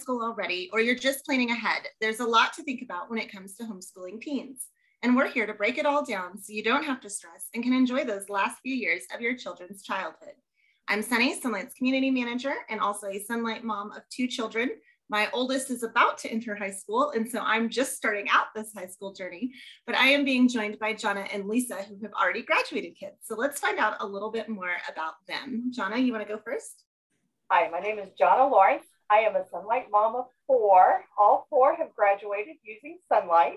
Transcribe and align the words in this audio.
School 0.00 0.22
already 0.22 0.70
or 0.72 0.80
you're 0.80 0.94
just 0.94 1.24
planning 1.24 1.50
ahead, 1.50 1.82
there's 2.00 2.20
a 2.20 2.26
lot 2.26 2.52
to 2.54 2.62
think 2.62 2.82
about 2.82 3.10
when 3.10 3.18
it 3.18 3.30
comes 3.30 3.54
to 3.56 3.64
homeschooling 3.64 4.20
teens. 4.20 4.66
And 5.02 5.16
we're 5.16 5.28
here 5.28 5.46
to 5.46 5.54
break 5.54 5.78
it 5.78 5.86
all 5.86 6.04
down 6.04 6.38
so 6.38 6.52
you 6.52 6.62
don't 6.62 6.84
have 6.84 7.00
to 7.02 7.10
stress 7.10 7.48
and 7.54 7.62
can 7.62 7.72
enjoy 7.72 8.04
those 8.04 8.28
last 8.28 8.60
few 8.60 8.74
years 8.74 9.04
of 9.14 9.20
your 9.20 9.36
children's 9.36 9.82
childhood. 9.82 10.34
I'm 10.88 11.02
Sunny, 11.02 11.40
Sonlight's 11.40 11.74
community 11.74 12.10
manager 12.10 12.54
and 12.68 12.80
also 12.80 13.06
a 13.06 13.24
Sonlight 13.24 13.62
mom 13.62 13.92
of 13.92 14.02
two 14.10 14.26
children. 14.26 14.70
My 15.08 15.28
oldest 15.32 15.70
is 15.70 15.82
about 15.82 16.18
to 16.18 16.30
enter 16.30 16.54
high 16.54 16.70
school, 16.70 17.10
and 17.10 17.28
so 17.28 17.40
I'm 17.40 17.68
just 17.68 17.96
starting 17.96 18.28
out 18.30 18.46
this 18.54 18.72
high 18.72 18.86
school 18.86 19.12
journey. 19.12 19.52
But 19.84 19.96
I 19.96 20.06
am 20.10 20.24
being 20.24 20.46
joined 20.46 20.78
by 20.78 20.94
Jonna 20.94 21.28
and 21.34 21.48
Lisa, 21.48 21.82
who 21.82 21.98
have 22.02 22.12
already 22.12 22.42
graduated 22.42 22.96
kids. 22.96 23.16
So 23.22 23.34
let's 23.34 23.58
find 23.58 23.78
out 23.78 23.96
a 23.98 24.06
little 24.06 24.30
bit 24.30 24.48
more 24.48 24.76
about 24.88 25.14
them. 25.26 25.72
Jonna, 25.76 26.04
you 26.04 26.12
want 26.12 26.26
to 26.26 26.32
go 26.32 26.40
first? 26.44 26.84
Hi, 27.50 27.68
my 27.70 27.80
name 27.80 27.98
is 27.98 28.10
Jonna 28.20 28.48
Lawrence. 28.48 28.86
I 29.10 29.18
am 29.18 29.34
a 29.34 29.40
Sonlight 29.40 29.90
mom 29.90 30.14
of 30.14 30.26
four. 30.46 31.04
All 31.18 31.46
four 31.50 31.74
have 31.74 31.94
graduated 31.96 32.56
using 32.62 32.98
Sonlight. 33.10 33.56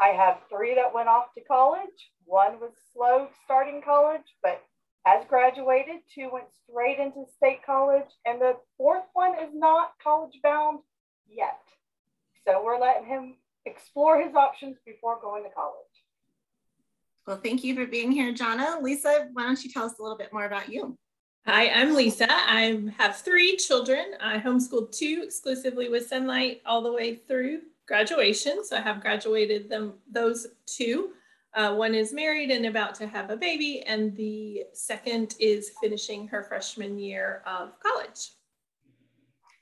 I 0.00 0.08
have 0.08 0.38
three 0.48 0.74
that 0.74 0.94
went 0.94 1.08
off 1.08 1.34
to 1.34 1.44
college. 1.44 2.10
One 2.24 2.58
was 2.60 2.72
slow 2.94 3.28
starting 3.44 3.82
college, 3.82 4.34
but 4.42 4.62
has 5.04 5.24
graduated. 5.28 5.96
Two 6.12 6.30
went 6.32 6.46
straight 6.64 6.98
into 6.98 7.24
state 7.36 7.60
college. 7.64 8.08
And 8.24 8.40
the 8.40 8.56
fourth 8.78 9.04
one 9.12 9.34
is 9.34 9.50
not 9.54 9.90
college 10.02 10.40
bound 10.42 10.80
yet. 11.28 11.60
So 12.46 12.62
we're 12.64 12.80
letting 12.80 13.06
him 13.06 13.36
explore 13.66 14.22
his 14.22 14.34
options 14.34 14.78
before 14.86 15.20
going 15.20 15.44
to 15.44 15.50
college. 15.50 15.74
Well, 17.26 17.40
thank 17.42 17.64
you 17.64 17.74
for 17.74 17.86
being 17.86 18.12
here, 18.12 18.32
Jonna. 18.32 18.80
Lisa, 18.80 19.28
why 19.32 19.42
don't 19.42 19.62
you 19.62 19.70
tell 19.70 19.84
us 19.84 19.98
a 19.98 20.02
little 20.02 20.16
bit 20.16 20.32
more 20.32 20.46
about 20.46 20.70
you? 20.70 20.96
Hi, 21.48 21.68
I'm 21.68 21.94
Lisa. 21.94 22.26
I 22.28 22.76
have 22.98 23.18
three 23.18 23.56
children. 23.56 24.14
I 24.20 24.36
homeschooled 24.40 24.90
two 24.90 25.20
exclusively 25.22 25.88
with 25.88 26.10
Sonlight 26.10 26.58
all 26.66 26.82
the 26.82 26.92
way 26.92 27.14
through 27.14 27.60
graduation. 27.86 28.64
So 28.64 28.76
I 28.76 28.80
have 28.80 29.00
graduated 29.00 29.70
them 29.70 29.94
those 30.10 30.48
two. 30.66 31.10
Uh, 31.54 31.76
one 31.76 31.94
is 31.94 32.12
married 32.12 32.50
and 32.50 32.66
about 32.66 32.96
to 32.96 33.06
have 33.06 33.30
a 33.30 33.36
baby, 33.36 33.84
and 33.86 34.16
the 34.16 34.64
second 34.72 35.36
is 35.38 35.70
finishing 35.80 36.26
her 36.26 36.42
freshman 36.42 36.98
year 36.98 37.44
of 37.46 37.78
college. 37.78 38.32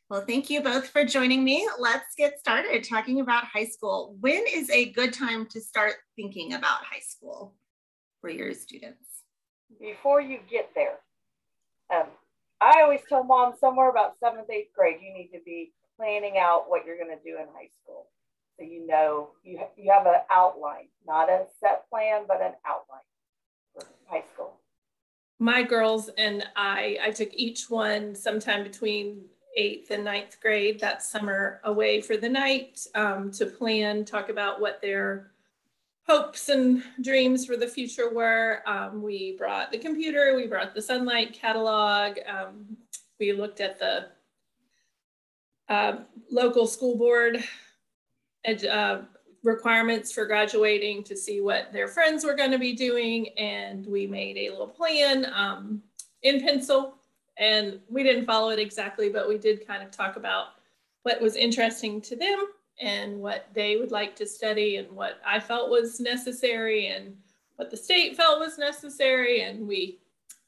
Well, 0.09 0.25
thank 0.27 0.49
you 0.49 0.63
both 0.63 0.89
for 0.89 1.05
joining 1.05 1.45
me. 1.45 1.69
Let's 1.79 2.15
get 2.17 2.39
started 2.39 2.89
talking 2.89 3.21
about 3.21 3.45
high 3.45 3.67
school. 3.67 4.17
When 4.21 4.43
is 4.51 4.71
a 4.71 4.91
good 4.93 5.13
time 5.13 5.45
to 5.49 5.61
start 5.61 5.97
thinking 6.17 6.55
about 6.55 6.83
high 6.83 7.03
school 7.07 7.57
for 8.23 8.31
your 8.31 8.55
students? 8.55 9.05
Before 9.79 10.23
you 10.23 10.39
get 10.51 10.71
there, 10.75 11.01
um, 11.93 12.07
I 12.61 12.83
always 12.83 13.01
tell 13.09 13.25
mom 13.25 13.55
somewhere 13.61 13.91
about 13.91 14.15
seventh, 14.21 14.49
eighth 14.51 14.73
grade, 14.75 14.99
you 15.03 15.13
need 15.13 15.31
to 15.33 15.43
be 15.45 15.73
planning 15.97 16.39
out 16.39 16.65
what 16.69 16.87
you're 16.87 16.97
going 16.97 17.17
to 17.17 17.23
do 17.25 17.37
in 17.39 17.47
high 17.55 17.71
school 17.83 18.07
so 18.57 18.65
you 18.65 18.87
know 18.87 19.31
you, 19.43 19.59
ha- 19.59 19.71
you 19.77 19.91
have 19.93 20.07
an 20.07 20.21
outline, 20.31 20.89
not 21.07 21.29
a 21.29 21.47
set 21.61 21.89
plan, 21.91 22.23
but 22.27 22.41
an 22.41 22.53
outline 22.67 23.01
for 23.75 23.87
high 24.07 24.25
school. 24.33 24.55
My 25.39 25.63
girls 25.63 26.11
and 26.17 26.47
I, 26.57 26.99
I 27.03 27.11
took 27.11 27.31
each 27.35 27.69
one 27.69 28.15
sometime 28.15 28.63
between 28.63 29.23
eighth 29.57 29.91
and 29.91 30.05
ninth 30.05 30.41
grade 30.41 30.81
that 30.81 31.03
summer 31.03 31.61
away 31.65 32.01
for 32.01 32.17
the 32.17 32.29
night 32.29 32.81
um, 32.95 33.31
to 33.33 33.47
plan, 33.47 34.05
talk 34.05 34.29
about 34.29 34.61
what 34.61 34.81
their 34.81 35.33
hopes 36.07 36.49
and 36.49 36.83
dreams 37.01 37.47
for 37.47 37.57
the 37.57 37.67
future 37.67 38.13
were. 38.13 38.63
Um, 38.67 39.03
we 39.03 39.37
brought 39.37 39.73
the 39.73 39.79
computer, 39.79 40.35
we 40.37 40.47
brought 40.47 40.75
the 40.75 40.81
Sonlight 40.81 41.33
catalog, 41.33 42.19
um, 42.29 42.77
we 43.19 43.33
looked 43.33 43.61
at 43.61 43.79
the 43.79 44.07
uh, 45.69 45.99
local 46.31 46.67
school 46.67 46.97
board 46.97 47.43
uh, 48.47 48.99
requirements 49.43 50.13
for 50.13 50.27
graduating 50.27 51.05
to 51.05 51.17
see 51.17 51.41
what 51.41 51.73
their 51.73 51.89
friends 51.89 52.25
were 52.25 52.35
going 52.35 52.51
to 52.51 52.59
be 52.59 52.75
doing. 52.75 53.29
And 53.39 53.87
we 53.87 54.07
made 54.07 54.37
a 54.37 54.51
little 54.51 54.67
plan 54.67 55.27
um, 55.35 55.83
in 56.23 56.41
pencil. 56.41 56.97
And 57.39 57.81
we 57.89 58.03
didn't 58.03 58.27
follow 58.27 58.51
it 58.51 58.59
exactly, 58.59 59.09
but 59.09 59.29
we 59.29 59.39
did 59.39 59.67
kind 59.67 59.83
of 59.83 59.91
talk 59.91 60.17
about 60.17 60.49
what 61.03 61.21
was 61.21 61.37
interesting 61.37 62.01
to 62.03 62.17
them 62.17 62.47
and 62.81 63.21
what 63.21 63.47
they 63.55 63.77
would 63.77 63.91
like 63.91 64.17
to 64.17 64.27
study 64.27 64.77
and 64.77 64.91
what 64.91 65.21
I 65.27 65.41
felt 65.41 65.71
was 65.71 66.01
necessary 66.01 66.89
and 66.89 67.17
what 67.57 67.71
the 67.71 67.77
state 67.77 68.17
felt 68.17 68.41
was 68.41 68.59
necessary. 68.59 69.43
And 69.43 69.67
we 69.69 70.01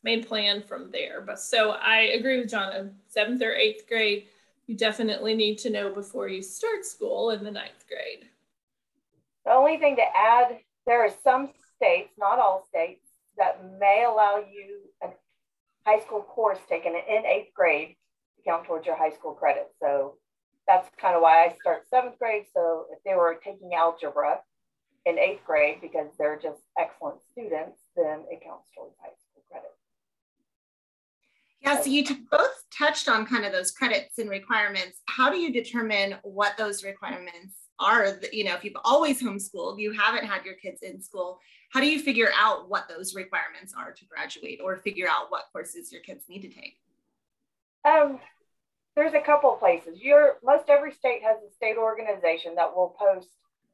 made 0.02 0.26
plan 0.26 0.62
from 0.62 0.90
there. 0.90 1.20
But 1.20 1.40
so 1.40 1.72
I 1.72 2.12
agree 2.18 2.38
with 2.38 2.50
John, 2.50 2.92
seventh 3.08 3.42
or 3.42 3.52
eighth 3.52 3.88
grade, 3.88 4.26
you 4.66 4.76
definitely 4.76 5.34
need 5.34 5.58
to 5.58 5.70
know 5.70 5.90
before 5.90 6.28
you 6.28 6.42
start 6.42 6.84
school 6.84 7.30
in 7.30 7.44
the 7.44 7.50
ninth 7.50 7.84
grade. 7.88 8.28
The 9.44 9.52
only 9.52 9.78
thing 9.78 9.96
to 9.96 10.02
add, 10.16 10.58
there 10.86 11.04
are 11.04 11.14
some 11.22 11.50
states, 11.76 12.10
not 12.18 12.38
all 12.38 12.64
states, 12.68 13.02
that 13.38 13.60
may 13.78 14.04
allow 14.08 14.38
you 14.38 14.80
a 15.02 15.08
high 15.88 16.00
school 16.00 16.22
course 16.22 16.58
taken 16.68 16.94
in 16.94 17.26
eighth 17.26 17.54
grade 17.54 17.94
to 18.36 18.42
count 18.42 18.64
towards 18.64 18.86
your 18.86 18.96
high 18.96 19.10
school 19.10 19.34
credit. 19.34 19.68
So 19.80 20.14
that's 20.66 20.88
kind 21.00 21.14
of 21.14 21.22
why 21.22 21.44
I 21.44 21.56
start 21.60 21.88
seventh 21.88 22.18
grade. 22.18 22.44
So 22.52 22.86
if 22.92 22.98
they 23.04 23.14
were 23.14 23.38
taking 23.42 23.74
algebra 23.74 24.40
in 25.04 25.18
eighth 25.18 25.44
grade 25.46 25.78
because 25.80 26.08
they're 26.18 26.38
just 26.38 26.60
excellent 26.78 27.18
students, 27.30 27.80
then 27.96 28.24
it 28.30 28.42
counts 28.44 28.68
towards 28.74 28.96
high 29.00 29.14
school 29.14 29.44
credit. 29.50 29.70
Yeah, 31.60 31.80
so 31.80 31.88
you 31.88 32.04
both 32.30 32.64
touched 32.76 33.08
on 33.08 33.26
kind 33.26 33.44
of 33.44 33.52
those 33.52 33.70
credits 33.70 34.18
and 34.18 34.28
requirements. 34.28 35.00
How 35.06 35.30
do 35.30 35.38
you 35.38 35.52
determine 35.52 36.16
what 36.22 36.56
those 36.58 36.84
requirements 36.84 37.54
are? 37.78 38.18
You 38.32 38.44
know, 38.44 38.54
if 38.54 38.64
you've 38.64 38.76
always 38.84 39.22
homeschooled, 39.22 39.80
you 39.80 39.92
haven't 39.92 40.26
had 40.26 40.44
your 40.44 40.54
kids 40.54 40.82
in 40.82 41.00
school, 41.00 41.38
how 41.70 41.80
do 41.80 41.88
you 41.88 42.00
figure 42.00 42.30
out 42.38 42.68
what 42.68 42.88
those 42.88 43.14
requirements 43.14 43.74
are 43.76 43.92
to 43.92 44.04
graduate 44.06 44.60
or 44.62 44.76
figure 44.76 45.08
out 45.08 45.30
what 45.30 45.44
courses 45.52 45.92
your 45.92 46.02
kids 46.02 46.24
need 46.28 46.42
to 46.42 46.48
take? 46.48 46.78
Um, 47.84 48.18
there's 48.96 49.14
a 49.14 49.20
couple 49.20 49.52
of 49.52 49.60
places. 49.60 50.00
Your 50.00 50.38
most 50.42 50.68
every 50.68 50.92
state 50.92 51.22
has 51.22 51.36
a 51.46 51.54
state 51.54 51.76
organization 51.76 52.54
that 52.56 52.74
will 52.74 52.96
post 52.98 53.28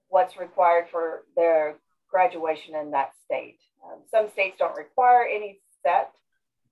what's 0.09 0.37
required 0.37 0.87
for 0.91 1.23
their 1.37 1.79
graduation 2.11 2.75
in 2.75 2.91
that 2.91 3.13
state. 3.25 3.59
Um, 3.85 4.01
some 4.11 4.29
states 4.31 4.57
don't 4.59 4.77
require 4.77 5.25
any 5.25 5.61
set 5.83 6.13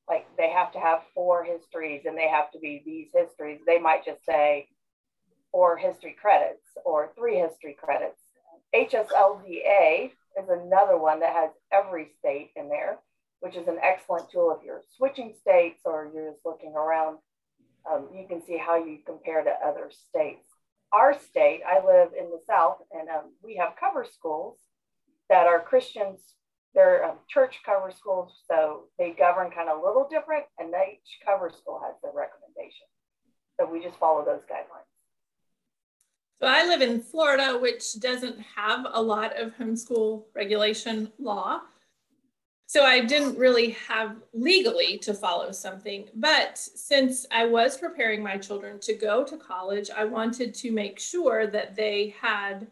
like 0.09 0.27
they 0.37 0.51
have 0.51 0.73
to 0.73 0.81
have 0.81 1.03
four 1.15 1.45
histories 1.45 2.03
and 2.05 2.19
they 2.19 2.29
have 2.29 2.51
to 2.51 2.59
be 2.59 2.83
these 2.85 3.09
histories. 3.15 3.61
They 3.65 3.79
might 3.79 4.05
just 4.05 4.25
say 4.27 4.69
four 5.53 5.77
history 5.77 6.17
credits 6.21 6.67
or 6.85 7.13
three 7.17 7.37
history 7.37 7.77
credits. 7.81 8.21
HSLDA 8.75 10.07
is 10.07 10.49
another 10.49 10.99
one 10.99 11.21
that 11.21 11.33
has 11.33 11.51
every 11.73 12.09
state 12.19 12.51
in 12.57 12.69
there, 12.69 12.99
which 13.41 13.57
is 13.57 13.69
an 13.69 13.79
excellent 13.83 14.31
tool 14.31 14.57
if 14.59 14.65
you're 14.65 14.83
switching 14.97 15.35
states 15.41 15.81
or 15.85 16.11
you're 16.13 16.33
just 16.33 16.45
looking 16.45 16.75
around. 16.75 17.19
Um, 17.91 18.09
you 18.15 18.27
can 18.27 18.43
see 18.45 18.57
how 18.57 18.77
you 18.77 18.99
compare 19.07 19.43
to 19.43 19.51
other 19.65 19.91
states. 19.91 20.47
Our 20.93 21.19
state, 21.19 21.61
I 21.67 21.85
live 21.85 22.11
in 22.19 22.31
the 22.31 22.41
South, 22.49 22.79
and 22.93 23.09
um, 23.09 23.33
we 23.45 23.57
have 23.57 23.75
cover 23.79 24.05
schools 24.05 24.59
that 25.29 25.47
are 25.47 25.61
Christians 25.61 26.19
they're 26.75 27.05
um, 27.05 27.17
church 27.29 27.57
cover 27.65 27.91
schools, 27.91 28.33
so 28.49 28.85
they 28.99 29.11
govern 29.11 29.51
kind 29.51 29.69
of 29.69 29.83
a 29.83 29.87
little 29.87 30.07
different, 30.09 30.45
and 30.59 30.69
each 30.69 31.19
cover 31.27 31.51
school 31.51 31.81
has 31.85 31.95
their 32.03 32.13
recommendation. 32.15 32.87
So 33.59 33.71
we 33.71 33.83
just 33.83 33.99
follow 33.99 34.25
those 34.25 34.43
guidelines. 34.43 34.87
So 36.41 36.47
I 36.47 36.65
live 36.67 36.81
in 36.81 37.03
Florida, 37.03 37.59
which 37.59 38.01
doesn't 38.01 38.39
have 38.57 38.87
a 38.93 39.03
lot 39.03 39.39
of 39.39 39.53
homeschool 39.57 40.25
regulation 40.35 41.13
law. 41.19 41.61
So 42.71 42.85
I 42.85 43.01
didn't 43.01 43.37
really 43.37 43.71
have 43.89 44.15
legally 44.33 44.97
to 44.99 45.13
follow 45.13 45.51
something. 45.51 46.09
But 46.15 46.57
since 46.57 47.27
I 47.33 47.45
was 47.45 47.77
preparing 47.77 48.23
my 48.23 48.39
children 48.39 48.79
to 48.83 48.95
go 48.95 49.25
to 49.25 49.37
college, 49.37 49.91
I 49.91 50.05
wanted 50.05 50.55
to 50.55 50.71
make 50.71 51.01
sure 51.01 51.49
that 51.49 51.75
they 51.75 52.15
had 52.21 52.69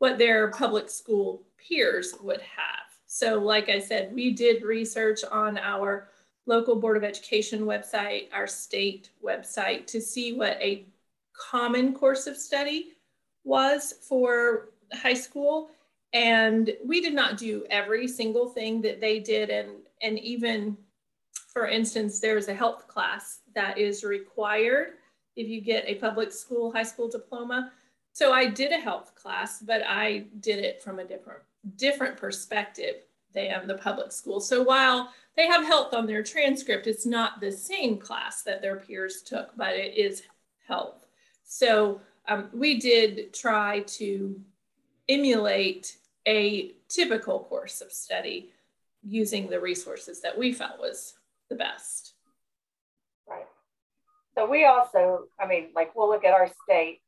what 0.00 0.18
their 0.18 0.50
public 0.50 0.90
school 0.90 1.44
peers 1.56 2.14
would 2.22 2.42
have. 2.42 2.88
So, 3.06 3.38
like 3.38 3.70
I 3.70 3.78
said, 3.78 4.12
we 4.12 4.32
did 4.32 4.64
research 4.64 5.20
on 5.24 5.56
our 5.56 6.10
local 6.44 6.76
Board 6.76 6.98
of 6.98 7.02
Education 7.02 7.62
website, 7.62 8.28
our 8.34 8.46
state 8.46 9.08
website, 9.24 9.86
to 9.86 9.98
see 9.98 10.34
what 10.34 10.60
a 10.60 10.84
common 11.32 11.94
course 11.94 12.26
of 12.26 12.36
study 12.36 12.98
was 13.44 13.94
for 14.06 14.68
high 14.92 15.14
school. 15.14 15.70
And 16.12 16.74
we 16.84 17.00
did 17.00 17.14
not 17.14 17.36
do 17.36 17.64
every 17.70 18.08
single 18.08 18.48
thing 18.48 18.80
that 18.82 19.00
they 19.00 19.18
did. 19.18 19.50
And, 19.50 19.70
and 20.02 20.18
even, 20.18 20.76
for 21.52 21.66
instance, 21.66 22.20
there's 22.20 22.48
a 22.48 22.54
health 22.54 22.88
class 22.88 23.40
that 23.54 23.78
is 23.78 24.04
required 24.04 24.94
if 25.36 25.48
you 25.48 25.60
get 25.60 25.84
a 25.86 25.96
public 25.96 26.32
school 26.32 26.72
high 26.72 26.82
school 26.82 27.08
diploma. 27.08 27.72
So 28.12 28.32
I 28.32 28.46
did 28.46 28.72
a 28.72 28.78
health 28.78 29.14
class, 29.14 29.60
but 29.60 29.82
I 29.86 30.26
did 30.40 30.58
it 30.58 30.82
from 30.82 30.98
a 30.98 31.04
different 31.04 31.40
different 31.76 32.16
perspective 32.16 32.96
than 33.34 33.66
the 33.66 33.74
public 33.74 34.10
school. 34.10 34.40
So 34.40 34.62
while 34.62 35.12
they 35.36 35.46
have 35.46 35.64
health 35.64 35.92
on 35.92 36.06
their 36.06 36.22
transcript, 36.22 36.86
it's 36.86 37.06
not 37.06 37.40
the 37.40 37.52
same 37.52 37.98
class 37.98 38.42
that 38.42 38.62
their 38.62 38.76
peers 38.76 39.22
took, 39.22 39.56
but 39.56 39.74
it 39.74 39.96
is 39.96 40.22
health. 40.66 41.06
So 41.44 42.00
um, 42.26 42.48
we 42.52 42.78
did 42.80 43.32
try 43.32 43.80
to 43.80 44.40
emulate 45.08 45.97
a 46.28 46.72
typical 46.90 47.40
course 47.40 47.80
of 47.80 47.90
study 47.90 48.52
using 49.02 49.48
the 49.48 49.58
resources 49.58 50.20
that 50.20 50.36
we 50.36 50.52
felt 50.52 50.78
was 50.78 51.14
the 51.48 51.56
best. 51.56 52.12
Right. 53.26 53.46
So 54.36 54.48
we 54.48 54.66
also, 54.66 55.24
I 55.40 55.46
mean, 55.46 55.70
like 55.74 55.96
we'll 55.96 56.10
look 56.10 56.24
at 56.24 56.34
our 56.34 56.50
state, 56.64 57.00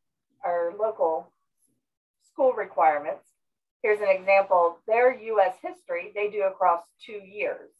our 0.42 0.72
local 0.78 1.30
school 2.32 2.54
requirements. 2.54 3.26
Here's 3.82 4.00
an 4.00 4.08
example, 4.08 4.78
their 4.88 5.18
US 5.20 5.54
history, 5.62 6.12
they 6.14 6.30
do 6.30 6.44
across 6.44 6.82
two 7.04 7.20
years. 7.22 7.70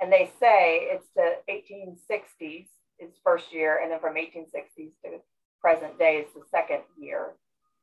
And 0.00 0.12
they 0.12 0.30
say 0.40 0.88
it's 0.90 1.06
the 1.14 1.36
1860s 1.48 2.66
is 2.98 3.12
first 3.22 3.52
year, 3.52 3.80
and 3.82 3.92
then 3.92 4.00
from 4.00 4.14
1860s 4.14 4.92
to 5.04 5.20
present 5.60 5.98
day 5.98 6.16
is 6.16 6.34
the 6.34 6.42
second 6.50 6.80
year. 6.98 7.34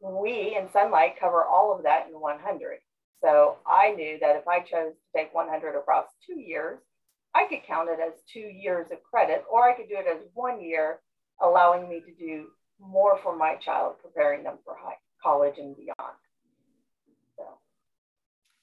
We 0.02 0.58
in 0.58 0.68
Sonlight 0.68 1.20
cover 1.20 1.46
all 1.46 1.76
of 1.76 1.84
that 1.84 2.08
in 2.08 2.20
100. 2.20 2.80
So 3.22 3.58
I 3.66 3.92
knew 3.92 4.18
that 4.20 4.36
if 4.36 4.48
I 4.48 4.60
chose 4.60 4.94
to 4.94 5.18
take 5.18 5.34
100 5.34 5.76
across 5.76 6.06
two 6.26 6.40
years, 6.40 6.80
I 7.34 7.48
could 7.48 7.64
count 7.68 7.90
it 7.90 8.00
as 8.00 8.22
two 8.32 8.40
years 8.40 8.92
of 8.92 9.04
credit, 9.04 9.44
or 9.52 9.70
I 9.70 9.76
could 9.76 9.90
do 9.90 9.98
it 9.98 10.08
as 10.08 10.22
one 10.34 10.62
year, 10.62 11.00
allowing 11.42 11.90
me 11.90 12.02
to 12.02 12.12
do 12.14 12.48
more 12.80 13.20
for 13.24 13.36
my 13.36 13.56
child, 13.56 13.96
preparing 14.02 14.44
them 14.44 14.58
for 14.64 14.76
high 14.76 14.98
college 15.22 15.58
and 15.58 15.76
beyond. 15.76 16.16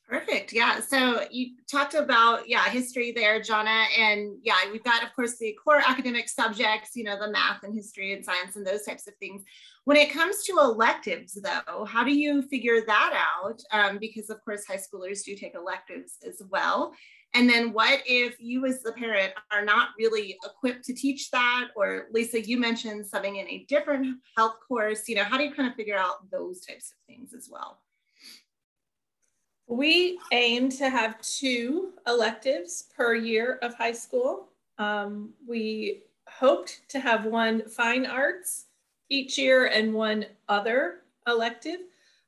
Perfect. 0.08 0.52
Yeah. 0.52 0.80
So 0.80 1.22
you 1.30 1.52
talked 1.70 1.94
about, 1.94 2.46
yeah, 2.46 2.64
history 2.64 3.10
there, 3.12 3.40
Jonna. 3.40 3.86
And 3.98 4.36
yeah, 4.42 4.56
we've 4.70 4.84
got, 4.84 5.02
of 5.02 5.14
course, 5.16 5.38
the 5.38 5.56
core 5.64 5.82
academic 5.86 6.28
subjects, 6.28 6.90
you 6.94 7.04
know, 7.04 7.18
the 7.18 7.30
math 7.30 7.62
and 7.62 7.74
history 7.74 8.12
and 8.12 8.22
science 8.22 8.56
and 8.56 8.66
those 8.66 8.82
types 8.82 9.08
of 9.08 9.14
things. 9.16 9.42
When 9.84 9.96
it 9.96 10.12
comes 10.12 10.44
to 10.44 10.58
electives, 10.58 11.34
though, 11.34 11.86
how 11.86 12.04
do 12.04 12.14
you 12.14 12.42
figure 12.42 12.82
that 12.86 13.28
out? 13.44 13.62
Um, 13.72 13.98
because, 13.98 14.28
of 14.28 14.44
course, 14.44 14.66
high 14.66 14.76
schoolers 14.76 15.24
do 15.24 15.34
take 15.36 15.54
electives 15.54 16.18
as 16.26 16.42
well. 16.50 16.92
And 17.32 17.48
then 17.48 17.72
what 17.72 18.00
if 18.06 18.36
you 18.38 18.64
as 18.66 18.82
the 18.82 18.92
parent 18.92 19.32
are 19.50 19.64
not 19.64 19.88
really 19.98 20.38
equipped 20.44 20.84
to 20.84 20.94
teach 20.94 21.30
that? 21.30 21.68
Or 21.76 22.06
Lisa, 22.12 22.40
you 22.40 22.60
mentioned 22.60 23.06
subbing 23.06 23.40
in 23.40 23.48
a 23.48 23.64
different 23.68 24.18
health 24.36 24.56
course. 24.68 25.08
You 25.08 25.16
know, 25.16 25.24
how 25.24 25.38
do 25.38 25.44
you 25.44 25.52
kind 25.52 25.68
of 25.68 25.74
figure 25.74 25.96
out 25.96 26.30
those 26.30 26.60
types 26.60 26.92
of 26.92 26.98
things 27.06 27.32
as 27.34 27.48
well? 27.50 27.80
We 29.66 30.18
aim 30.32 30.68
to 30.72 30.90
have 30.90 31.20
two 31.22 31.92
electives 32.06 32.84
per 32.96 33.14
year 33.14 33.58
of 33.62 33.74
high 33.74 33.92
school. 33.92 34.48
Um, 34.78 35.30
we 35.46 36.02
hoped 36.28 36.88
to 36.88 37.00
have 37.00 37.24
one 37.24 37.66
fine 37.68 38.06
arts 38.06 38.66
each 39.08 39.38
year 39.38 39.66
and 39.66 39.94
one 39.94 40.26
other 40.48 41.02
elective. 41.26 41.80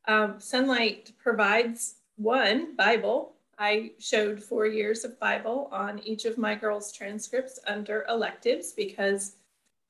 Um, 0.08 0.34
Sonlight 0.34 1.16
provides 1.18 1.96
one 2.16 2.74
Bible. 2.76 3.34
I 3.58 3.92
showed 3.98 4.42
four 4.42 4.66
years 4.66 5.04
of 5.04 5.18
Bible 5.18 5.68
on 5.72 5.98
each 6.00 6.24
of 6.24 6.38
my 6.38 6.54
girls' 6.54 6.92
transcripts 6.92 7.58
under 7.66 8.04
electives 8.08 8.72
because 8.72 9.36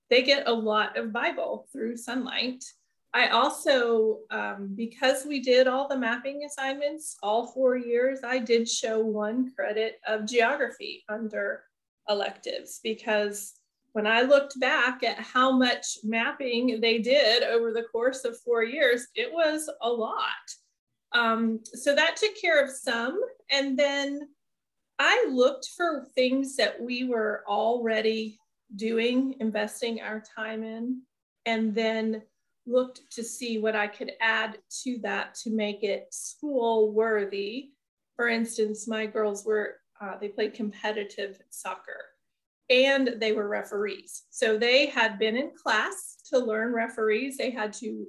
they 0.09 0.23
get 0.23 0.49
a 0.49 0.53
lot 0.53 0.97
of 0.97 1.13
Bible 1.13 1.67
through 1.73 1.95
Sonlight. 1.95 2.73
I 3.17 3.29
also, 3.29 4.19
um, 4.31 4.75
because 4.75 5.25
we 5.25 5.41
did 5.41 5.67
all 5.67 5.89
the 5.89 5.97
mapping 5.97 6.45
assignments 6.45 7.17
all 7.23 7.47
four 7.47 7.75
years, 7.75 8.21
I 8.23 8.39
did 8.39 8.69
show 8.69 9.01
one 9.01 9.53
credit 9.55 10.01
of 10.07 10.27
geography 10.27 11.03
under 11.09 11.63
electives 12.11 12.79
because 12.83 13.55
when 13.93 14.07
I 14.07 14.21
looked 14.21 14.61
back 14.61 15.03
at 15.03 15.19
how 15.19 15.51
much 15.51 15.97
mapping 16.05 16.79
they 16.83 16.99
did 16.99 17.43
over 17.43 17.73
the 17.73 17.85
course 17.85 18.27
of 18.27 18.39
four 18.41 18.65
years, 18.65 19.07
it 19.15 19.33
was 19.33 19.71
a 19.81 19.89
lot. 19.89 20.27
Um, 21.13 21.61
so 21.65 21.95
that 21.95 22.17
took 22.17 22.39
care 22.39 22.63
of 22.63 22.69
some. 22.69 23.19
And 23.51 23.79
then 23.79 24.29
I 24.99 25.27
looked 25.31 25.71
for 25.75 26.07
things 26.15 26.55
that 26.57 26.79
we 26.79 27.05
were 27.05 27.45
already 27.49 28.39
doing, 28.75 29.37
investing 29.41 30.03
our 30.03 30.23
time 30.37 30.63
in, 30.63 31.01
and 31.47 31.75
then 31.75 32.21
looked 32.67 33.01
to 33.13 33.23
see 33.23 33.59
what 33.59 33.77
I 33.77 33.87
could 33.87 34.13
add 34.21 34.59
to 34.83 34.99
that 35.03 35.35
to 35.37 35.51
make 35.51 35.83
it 35.83 36.09
school 36.11 36.93
worthy. 36.93 37.71
For 38.17 38.29
instance, 38.29 38.89
my 38.89 39.07
girls 39.07 39.45
were, 39.45 39.77
uh, 40.01 40.19
they 40.21 40.29
played 40.29 40.55
competitive 40.55 41.39
soccer 41.51 42.05
and 42.69 43.17
they 43.21 43.33
were 43.33 43.49
referees. 43.49 44.25
So 44.31 44.59
they 44.59 44.87
had 44.87 45.19
been 45.19 45.37
in 45.37 45.53
class 45.63 46.19
to 46.31 46.39
learn 46.39 46.73
referees. 46.73 47.37
They 47.37 47.51
had 47.51 47.73
to 47.75 48.07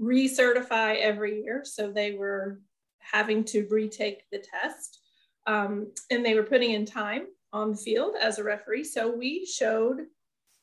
recertify 0.00 1.00
every 1.00 1.42
year. 1.42 1.62
So 1.64 1.90
they 1.90 2.12
were 2.12 2.60
having 3.00 3.44
to 3.44 3.66
retake 3.70 4.22
the 4.32 4.38
test. 4.38 5.00
Um, 5.46 5.92
and 6.10 6.24
they 6.24 6.34
were 6.34 6.42
putting 6.42 6.72
in 6.72 6.86
time 6.86 7.26
on 7.52 7.72
the 7.72 7.76
field 7.76 8.14
as 8.20 8.38
a 8.38 8.44
referee. 8.44 8.84
So 8.84 9.10
we 9.14 9.46
showed 9.46 10.06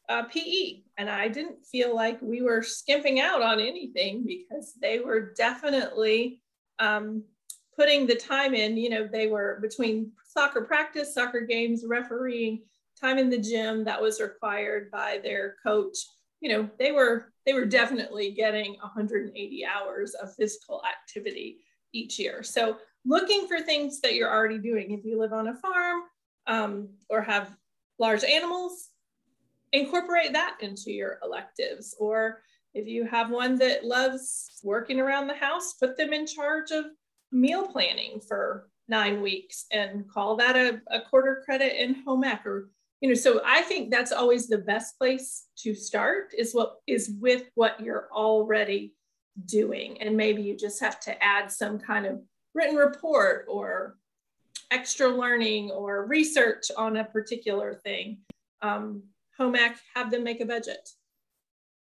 uh, 0.10 0.24
PE. 0.24 0.82
And 0.98 1.10
I 1.10 1.28
didn't 1.28 1.66
feel 1.66 1.96
like 1.96 2.22
we 2.22 2.42
were 2.42 2.62
skimping 2.62 3.20
out 3.20 3.42
on 3.42 3.60
anything 3.60 4.26
because 4.26 4.74
they 4.82 5.00
were 5.00 5.34
definitely 5.34 6.42
um, 6.80 7.24
putting 7.76 8.06
the 8.06 8.16
time 8.16 8.54
in. 8.54 8.78
You 8.78 8.90
know, 8.90 9.08
they 9.12 9.28
were 9.28 9.60
between 9.62 10.12
soccer 10.28 10.62
practice, 10.62 11.14
soccer 11.14 11.42
games, 11.42 11.84
refereeing, 11.86 12.64
time 13.00 13.18
in 13.18 13.30
the 13.30 13.38
gym 13.38 13.84
that 13.84 14.02
was 14.02 14.22
required 14.22 14.90
by 14.92 15.20
their 15.24 15.56
coach. 15.64 15.98
You 16.42 16.50
know, 16.50 16.70
they 16.80 16.92
were 16.92 17.34
they 17.46 17.54
were 17.54 17.66
definitely 17.66 18.32
getting 18.32 18.76
180 18.82 19.66
hours 19.66 20.14
of 20.16 20.34
physical 20.36 20.82
activity 20.86 21.60
each 21.94 22.20
year. 22.20 22.44
So 22.44 22.78
looking 23.06 23.48
for 23.48 23.60
things 23.60 24.02
that 24.02 24.16
you're 24.16 24.34
already 24.34 24.58
doing. 24.58 24.92
If 24.92 25.06
you 25.06 25.20
live 25.20 25.34
on 25.34 25.48
a 25.48 25.56
farm 25.56 26.02
um, 26.48 26.90
or 27.10 27.22
have 27.22 27.56
large 28.00 28.24
animals, 28.24 28.90
incorporate 29.76 30.34
that 30.34 30.58
into 30.62 30.92
your 30.92 31.20
electives. 31.24 31.96
Or 32.00 32.42
if 32.74 32.88
you 32.88 33.06
have 33.06 33.30
one 33.30 33.58
that 33.60 33.86
loves 33.86 34.60
working 34.64 35.00
around 35.00 35.28
the 35.28 35.36
house, 35.36 35.74
put 35.74 35.98
them 35.98 36.14
in 36.14 36.26
charge 36.26 36.72
of 36.72 36.86
meal 37.32 37.68
planning 37.68 38.20
for 38.28 38.70
nine 38.88 39.22
weeks 39.22 39.66
and 39.72 40.10
call 40.10 40.36
that 40.38 40.56
a, 40.56 40.82
a 40.92 41.02
quarter 41.02 41.42
credit 41.44 41.82
in 41.82 41.96
home 42.06 42.24
ec 42.24 42.46
or 42.46 42.70
you 43.02 43.10
know 43.10 43.16
so 43.16 43.42
i 43.44 43.62
think 43.62 43.90
that's 43.90 44.12
always 44.12 44.48
the 44.48 44.60
best 44.60 44.98
place 45.00 45.48
to 45.58 45.74
start 45.74 46.32
is 46.38 46.54
what 46.54 46.76
is 46.86 47.14
with 47.20 47.44
what 47.56 47.80
you're 47.82 48.08
already 48.14 48.94
doing 49.46 50.00
and 50.02 50.16
maybe 50.16 50.44
you 50.44 50.56
just 50.56 50.80
have 50.80 51.00
to 51.00 51.24
add 51.24 51.52
some 51.52 51.80
kind 51.80 52.06
of 52.06 52.22
written 52.54 52.76
report 52.76 53.46
or 53.50 53.98
extra 54.70 55.08
learning 55.08 55.72
or 55.72 56.06
research 56.06 56.70
on 56.78 56.98
a 56.98 57.06
particular 57.06 57.82
thing 57.84 58.20
um, 58.62 59.04
home 59.38 59.56
have 59.96 60.12
them 60.12 60.24
make 60.24 60.42
a 60.42 60.46
budget, 60.46 60.90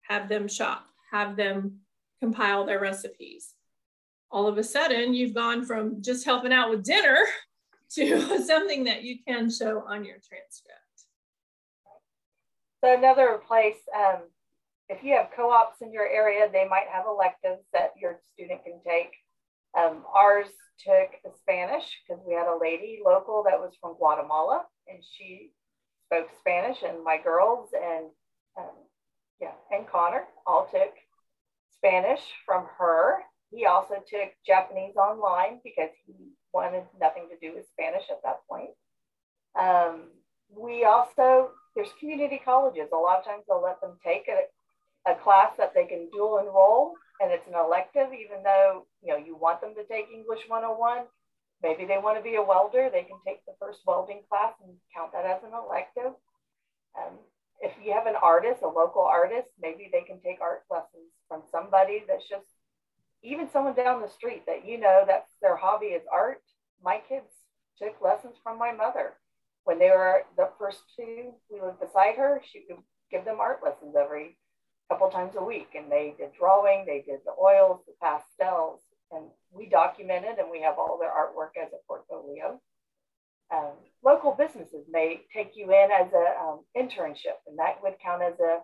have 0.02 0.28
them 0.28 0.48
shop, 0.48 0.86
have 1.12 1.36
them 1.36 1.80
compile 2.20 2.66
their 2.66 2.80
recipes. 2.80 3.54
All 4.30 4.46
of 4.46 4.58
a 4.58 4.64
sudden, 4.64 5.14
you've 5.14 5.34
gone 5.34 5.64
from 5.64 6.02
just 6.02 6.24
helping 6.24 6.52
out 6.52 6.70
with 6.70 6.84
dinner 6.84 7.18
to 7.94 8.42
something 8.46 8.84
that 8.84 9.02
you 9.02 9.16
can 9.26 9.50
show 9.50 9.84
on 9.86 10.04
your 10.04 10.16
transcript. 10.16 10.78
So 12.84 12.96
another 12.96 13.40
place, 13.46 13.78
um, 13.96 14.22
if 14.88 15.02
you 15.02 15.14
have 15.16 15.30
co-ops 15.34 15.80
in 15.82 15.92
your 15.92 16.06
area, 16.06 16.48
they 16.52 16.66
might 16.68 16.86
have 16.92 17.06
electives 17.06 17.64
that 17.72 17.92
your 18.00 18.20
student 18.32 18.62
can 18.64 18.80
take. 18.86 19.12
Um, 19.76 20.04
ours 20.14 20.48
took 20.86 21.10
Spanish 21.40 22.00
because 22.06 22.22
we 22.26 22.34
had 22.34 22.46
a 22.46 22.58
lady 22.58 23.00
local 23.04 23.44
that 23.44 23.58
was 23.58 23.72
from 23.80 23.96
Guatemala 23.96 24.64
and 24.86 25.02
she 25.02 25.52
spoke 26.08 26.28
Spanish, 26.40 26.78
and 26.82 27.04
my 27.04 27.18
girls 27.22 27.68
and 27.74 28.06
um, 28.58 28.74
yeah, 29.40 29.52
and 29.70 29.86
Connor 29.86 30.24
all 30.46 30.68
took 30.72 30.92
Spanish 31.76 32.20
from 32.44 32.66
her. 32.78 33.18
He 33.50 33.66
also 33.66 33.94
took 33.94 34.30
Japanese 34.46 34.96
online 34.96 35.60
because 35.62 35.90
he 36.06 36.14
wanted 36.52 36.84
nothing 37.00 37.28
to 37.30 37.46
do 37.46 37.54
with 37.54 37.66
Spanish 37.68 38.04
at 38.10 38.22
that 38.24 38.40
point. 38.48 38.70
Um, 39.58 40.08
we 40.50 40.84
also 40.84 41.50
there's 41.76 41.88
community 42.00 42.40
colleges. 42.44 42.88
A 42.92 42.96
lot 42.96 43.18
of 43.18 43.24
times 43.24 43.44
they'll 43.48 43.62
let 43.62 43.80
them 43.80 43.98
take 44.04 44.28
a 44.28 45.10
a 45.10 45.14
class 45.14 45.52
that 45.58 45.72
they 45.74 45.86
can 45.86 46.08
dual 46.12 46.38
enroll 46.38 46.94
and 47.20 47.32
it's 47.32 47.46
an 47.48 47.54
elective, 47.54 48.08
even 48.12 48.42
though 48.42 48.86
you 49.02 49.12
know 49.12 49.18
you 49.18 49.36
want 49.36 49.60
them 49.60 49.74
to 49.74 49.84
take 49.84 50.06
English 50.12 50.40
101. 50.48 51.04
Maybe 51.62 51.84
they 51.84 51.98
want 51.98 52.16
to 52.18 52.22
be 52.22 52.36
a 52.36 52.42
welder, 52.42 52.88
they 52.90 53.02
can 53.02 53.18
take 53.26 53.44
the 53.44 53.54
first 53.58 53.80
welding 53.86 54.22
class 54.28 54.54
and 54.62 54.76
count 54.94 55.12
that 55.12 55.26
as 55.26 55.42
an 55.42 55.50
elective. 55.52 56.14
Um, 56.96 57.18
if 57.60 57.72
you 57.82 57.92
have 57.92 58.06
an 58.06 58.14
artist, 58.22 58.62
a 58.62 58.68
local 58.68 59.02
artist, 59.02 59.48
maybe 59.60 59.90
they 59.92 60.02
can 60.02 60.20
take 60.20 60.40
art 60.40 60.62
lessons 60.70 61.10
from 61.26 61.42
somebody 61.50 62.04
that's 62.06 62.28
just 62.28 62.46
even 63.22 63.50
someone 63.50 63.74
down 63.74 64.00
the 64.00 64.08
street 64.08 64.44
that 64.46 64.66
you 64.66 64.78
know 64.78 65.04
that 65.06 65.26
their 65.42 65.56
hobby 65.56 65.86
is 65.86 66.04
art. 66.12 66.42
My 66.84 67.00
kids 67.08 67.32
took 67.80 68.00
lessons 68.00 68.36
from 68.42 68.58
my 68.58 68.72
mother. 68.72 69.14
When 69.64 69.78
they 69.78 69.90
were 69.90 70.22
the 70.36 70.50
first 70.58 70.82
two, 70.96 71.34
we 71.50 71.60
lived 71.60 71.80
beside 71.80 72.14
her. 72.16 72.40
She 72.48 72.64
would 72.68 72.78
give 73.10 73.24
them 73.24 73.40
art 73.40 73.60
lessons 73.64 73.96
every 73.98 74.38
couple 74.88 75.10
times 75.10 75.34
a 75.36 75.42
week. 75.42 75.70
And 75.74 75.90
they 75.90 76.14
did 76.16 76.30
drawing, 76.38 76.86
they 76.86 77.04
did 77.06 77.20
the 77.24 77.34
oils, 77.42 77.80
the 77.86 77.94
pastels, 78.00 78.80
and 79.10 79.24
we 79.50 79.68
documented 79.68 80.38
and 80.38 80.50
we 80.50 80.62
have 80.62 80.78
all 80.78 80.98
their 80.98 81.10
artwork 81.10 81.60
as 81.60 81.72
a 81.72 81.86
portfolio. 81.86 82.60
Um, 83.50 83.72
local 84.04 84.32
businesses 84.32 84.84
may 84.90 85.22
take 85.34 85.52
you 85.56 85.66
in 85.72 85.90
as 85.90 86.12
an 86.12 86.26
um, 86.40 86.60
internship, 86.76 87.40
and 87.46 87.58
that 87.58 87.82
would 87.82 87.94
count 88.02 88.22
as 88.22 88.38
a, 88.40 88.58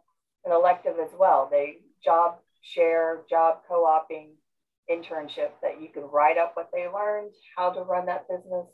an 0.44 0.52
elective 0.52 0.96
as 1.02 1.10
well. 1.18 1.48
They 1.50 1.78
job 2.04 2.36
share, 2.60 3.22
job 3.28 3.60
co-oping 3.66 4.32
internship 4.90 5.50
that 5.62 5.80
you 5.80 5.88
can 5.88 6.02
write 6.02 6.36
up 6.36 6.52
what 6.54 6.70
they 6.72 6.86
learned, 6.86 7.30
how 7.56 7.70
to 7.70 7.80
run 7.80 8.06
that 8.06 8.28
business, 8.28 8.66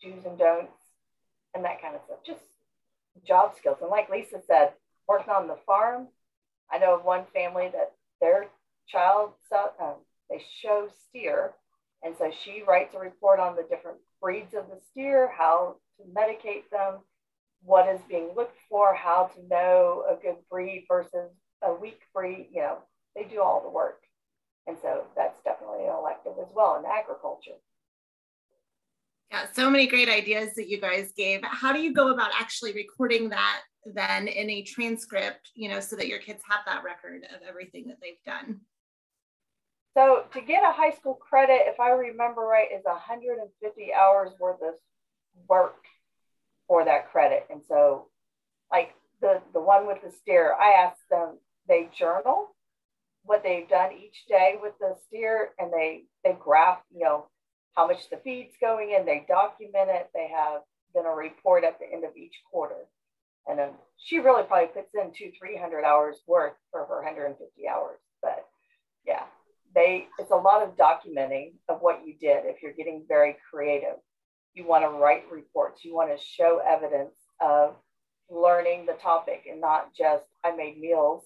do's 0.00 0.24
and 0.24 0.38
don'ts, 0.38 0.72
and 1.54 1.64
that 1.64 1.82
kind 1.82 1.96
of 1.96 2.02
stuff. 2.06 2.18
Just 2.24 2.44
job 3.26 3.56
skills. 3.56 3.78
And 3.80 3.90
like 3.90 4.08
Lisa 4.08 4.40
said, 4.46 4.70
working 5.08 5.32
on 5.32 5.48
the 5.48 5.58
farm, 5.66 6.08
I 6.70 6.78
know 6.78 6.94
of 6.94 7.04
one 7.04 7.24
family 7.34 7.68
that 7.72 7.92
their 8.20 8.46
child 8.88 9.32
um, 9.80 9.94
they 10.30 10.42
show 10.62 10.88
steer. 11.08 11.52
And 12.02 12.14
so 12.16 12.30
she 12.44 12.62
writes 12.66 12.94
a 12.94 12.98
report 12.98 13.40
on 13.40 13.56
the 13.56 13.66
different 13.68 13.98
breeds 14.22 14.54
of 14.54 14.68
the 14.68 14.80
steer, 14.90 15.30
how 15.36 15.76
to 15.98 16.04
medicate 16.18 16.68
them, 16.70 17.00
what 17.62 17.88
is 17.88 18.00
being 18.08 18.30
looked 18.34 18.58
for, 18.68 18.94
how 18.94 19.30
to 19.34 19.48
know 19.48 20.04
a 20.08 20.14
good 20.14 20.36
breed 20.50 20.86
versus 20.88 21.30
a 21.62 21.74
weak 21.74 22.00
breed. 22.14 22.48
You 22.52 22.62
know, 22.62 22.78
they 23.14 23.24
do 23.24 23.42
all 23.42 23.62
the 23.62 23.68
work. 23.68 24.02
And 24.66 24.76
so 24.80 25.04
that's 25.16 25.42
definitely 25.42 25.84
an 25.84 25.94
elective 25.98 26.32
as 26.40 26.48
well 26.54 26.78
in 26.78 26.84
agriculture. 26.90 27.58
Yeah, 29.30 29.46
so 29.52 29.70
many 29.70 29.86
great 29.86 30.08
ideas 30.08 30.54
that 30.54 30.68
you 30.68 30.80
guys 30.80 31.12
gave. 31.16 31.40
How 31.44 31.72
do 31.72 31.80
you 31.80 31.92
go 31.92 32.12
about 32.12 32.30
actually 32.38 32.72
recording 32.72 33.28
that 33.28 33.60
then 33.86 34.26
in 34.26 34.50
a 34.50 34.62
transcript, 34.62 35.50
you 35.54 35.68
know, 35.68 35.80
so 35.80 35.96
that 35.96 36.08
your 36.08 36.18
kids 36.18 36.42
have 36.48 36.60
that 36.66 36.82
record 36.82 37.22
of 37.34 37.46
everything 37.46 37.86
that 37.88 37.98
they've 38.02 38.22
done? 38.24 38.60
So 39.94 40.24
to 40.32 40.40
get 40.40 40.62
a 40.62 40.72
high 40.72 40.92
school 40.92 41.14
credit, 41.14 41.62
if 41.66 41.80
I 41.80 41.90
remember 41.90 42.42
right, 42.42 42.68
is 42.72 42.84
150 42.84 43.92
hours 43.92 44.30
worth 44.38 44.62
of 44.62 44.74
work 45.48 45.84
for 46.68 46.84
that 46.84 47.10
credit. 47.10 47.46
And 47.50 47.62
so 47.66 48.06
like 48.70 48.94
the, 49.20 49.40
the 49.52 49.60
one 49.60 49.86
with 49.86 49.98
the 50.02 50.10
steer, 50.10 50.54
I 50.54 50.84
asked 50.86 51.08
them, 51.10 51.38
they 51.68 51.88
journal 51.96 52.54
what 53.24 53.42
they've 53.42 53.68
done 53.68 53.90
each 53.92 54.26
day 54.28 54.56
with 54.62 54.72
the 54.80 54.94
steer 55.06 55.50
and 55.58 55.72
they, 55.72 56.04
they 56.24 56.36
graph, 56.38 56.78
you 56.94 57.04
know, 57.04 57.26
how 57.74 57.86
much 57.86 58.08
the 58.10 58.16
feed's 58.18 58.54
going 58.60 58.94
in, 58.96 59.04
they 59.04 59.24
document 59.28 59.90
it, 59.90 60.10
they 60.14 60.28
have 60.28 60.62
then 60.94 61.06
a 61.06 61.10
report 61.10 61.64
at 61.64 61.78
the 61.78 61.86
end 61.92 62.04
of 62.04 62.16
each 62.16 62.34
quarter. 62.50 62.86
And 63.46 63.58
then 63.58 63.70
she 63.96 64.18
really 64.18 64.44
probably 64.44 64.68
puts 64.68 64.94
in 64.94 65.12
two, 65.12 65.32
300 65.38 65.84
hours 65.84 66.16
worth 66.26 66.54
for 66.70 66.84
her 66.84 67.02
150 67.02 67.68
hours. 67.68 67.98
But 68.22 68.46
yeah, 69.06 69.24
they, 69.74 70.08
it's 70.18 70.30
a 70.30 70.36
lot 70.36 70.62
of 70.62 70.76
documenting 70.76 71.52
of 71.68 71.80
what 71.80 72.00
you 72.04 72.14
did 72.18 72.44
if 72.44 72.62
you're 72.62 72.72
getting 72.72 73.04
very 73.06 73.36
creative. 73.50 73.96
You 74.54 74.66
want 74.66 74.84
to 74.84 74.88
write 74.88 75.30
reports, 75.30 75.84
you 75.84 75.94
want 75.94 76.10
to 76.16 76.24
show 76.24 76.60
evidence 76.66 77.14
of 77.40 77.76
learning 78.30 78.86
the 78.86 78.94
topic 78.94 79.44
and 79.50 79.60
not 79.60 79.94
just 79.96 80.24
I 80.44 80.54
made 80.54 80.78
meals 80.78 81.24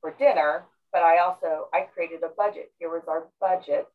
for 0.00 0.14
dinner, 0.18 0.64
but 0.92 1.02
I 1.02 1.18
also 1.18 1.68
I 1.72 1.82
created 1.94 2.22
a 2.22 2.28
budget. 2.36 2.72
Here 2.78 2.90
was 2.90 3.04
our 3.08 3.28
budget. 3.40 3.86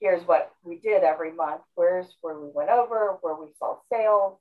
Here's 0.00 0.26
what 0.26 0.52
we 0.62 0.78
did 0.78 1.02
every 1.02 1.32
month. 1.32 1.62
Where's 1.74 2.06
where 2.20 2.38
we 2.38 2.48
went 2.52 2.70
over, 2.70 3.18
where 3.22 3.34
we 3.34 3.48
saw 3.58 3.76
sales. 3.92 4.38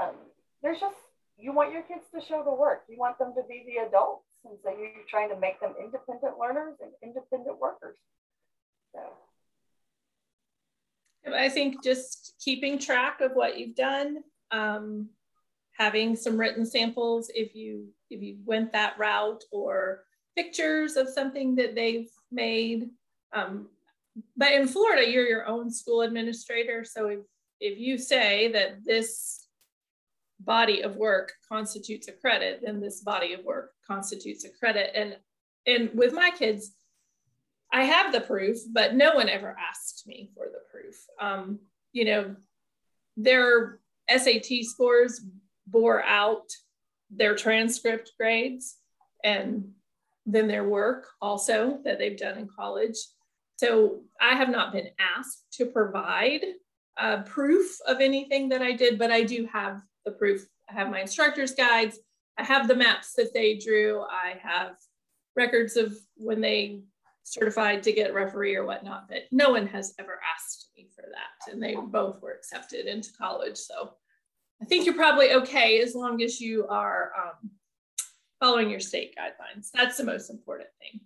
Um, 0.00 0.14
there's 0.62 0.80
just 0.80 0.96
you 1.36 1.52
want 1.52 1.72
your 1.72 1.82
kids 1.82 2.04
to 2.14 2.20
show 2.20 2.42
the 2.44 2.52
work. 2.52 2.84
You 2.88 2.98
want 2.98 3.18
them 3.18 3.32
to 3.36 3.42
be 3.48 3.64
the 3.66 3.86
adults. 3.86 4.27
And 4.44 4.56
so 4.62 4.70
you're 4.70 4.90
trying 5.08 5.28
to 5.30 5.38
make 5.38 5.60
them 5.60 5.74
independent 5.78 6.38
learners 6.38 6.76
and 6.80 6.90
independent 7.02 7.58
workers. 7.60 7.96
So 8.94 9.00
I 11.34 11.48
think 11.48 11.82
just 11.82 12.34
keeping 12.42 12.78
track 12.78 13.20
of 13.20 13.32
what 13.32 13.58
you've 13.58 13.74
done, 13.74 14.18
um, 14.50 15.08
having 15.72 16.16
some 16.16 16.38
written 16.38 16.64
samples 16.64 17.30
if 17.34 17.54
you 17.54 17.88
if 18.10 18.22
you 18.22 18.38
went 18.46 18.72
that 18.72 18.98
route 18.98 19.44
or 19.52 20.04
pictures 20.34 20.96
of 20.96 21.08
something 21.08 21.56
that 21.56 21.74
they've 21.74 22.08
made. 22.30 22.88
Um, 23.32 23.68
but 24.36 24.52
in 24.52 24.66
Florida, 24.66 25.08
you're 25.08 25.26
your 25.26 25.46
own 25.46 25.70
school 25.70 26.02
administrator. 26.02 26.84
So 26.84 27.08
if, 27.08 27.20
if 27.60 27.78
you 27.78 27.98
say 27.98 28.50
that 28.52 28.84
this 28.84 29.47
body 30.40 30.82
of 30.82 30.96
work 30.96 31.32
constitutes 31.48 32.08
a 32.08 32.12
credit, 32.12 32.60
then 32.62 32.80
this 32.80 33.00
body 33.00 33.32
of 33.32 33.44
work 33.44 33.72
constitutes 33.86 34.44
a 34.44 34.50
credit. 34.50 34.90
And 34.94 35.16
and 35.66 35.90
with 35.92 36.14
my 36.14 36.30
kids, 36.30 36.72
I 37.72 37.84
have 37.84 38.12
the 38.12 38.20
proof, 38.20 38.58
but 38.72 38.94
no 38.94 39.14
one 39.14 39.28
ever 39.28 39.54
asked 39.58 40.06
me 40.06 40.30
for 40.34 40.46
the 40.46 40.60
proof. 40.72 40.96
Um, 41.20 41.58
you 41.92 42.06
know, 42.06 42.36
their 43.16 43.80
SAT 44.08 44.62
scores 44.62 45.20
bore 45.66 46.02
out 46.02 46.50
their 47.10 47.34
transcript 47.34 48.12
grades 48.18 48.76
and 49.24 49.70
then 50.24 50.48
their 50.48 50.64
work 50.64 51.08
also 51.20 51.80
that 51.84 51.98
they've 51.98 52.18
done 52.18 52.38
in 52.38 52.48
college. 52.48 52.96
So 53.56 54.02
I 54.20 54.36
have 54.36 54.50
not 54.50 54.72
been 54.72 54.88
asked 54.98 55.44
to 55.54 55.66
provide 55.66 56.44
uh, 56.98 57.22
proof 57.22 57.78
of 57.86 58.00
anything 58.00 58.48
that 58.50 58.62
I 58.62 58.72
did, 58.72 58.98
but 58.98 59.10
I 59.10 59.22
do 59.22 59.48
have 59.52 59.82
the 60.08 60.16
proof. 60.16 60.46
I 60.70 60.74
have 60.74 60.90
my 60.90 61.00
instructor's 61.00 61.52
guides. 61.52 61.98
I 62.38 62.44
have 62.44 62.68
the 62.68 62.74
maps 62.74 63.14
that 63.14 63.34
they 63.34 63.58
drew. 63.58 64.02
I 64.02 64.38
have 64.42 64.76
records 65.36 65.76
of 65.76 65.96
when 66.16 66.40
they 66.40 66.82
certified 67.24 67.82
to 67.82 67.92
get 67.92 68.14
referee 68.14 68.56
or 68.56 68.64
whatnot, 68.64 69.08
but 69.08 69.24
no 69.30 69.50
one 69.50 69.66
has 69.66 69.94
ever 69.98 70.18
asked 70.34 70.70
me 70.76 70.88
for 70.94 71.04
that. 71.12 71.52
And 71.52 71.62
they 71.62 71.74
both 71.74 72.22
were 72.22 72.32
accepted 72.32 72.86
into 72.86 73.12
college. 73.12 73.56
So 73.56 73.92
I 74.62 74.64
think 74.64 74.86
you're 74.86 74.94
probably 74.94 75.32
okay 75.34 75.80
as 75.80 75.94
long 75.94 76.22
as 76.22 76.40
you 76.40 76.66
are 76.68 77.12
um, 77.16 77.50
following 78.40 78.70
your 78.70 78.80
state 78.80 79.14
guidelines. 79.18 79.68
That's 79.72 79.96
the 79.96 80.04
most 80.04 80.30
important 80.30 80.70
thing. 80.80 81.00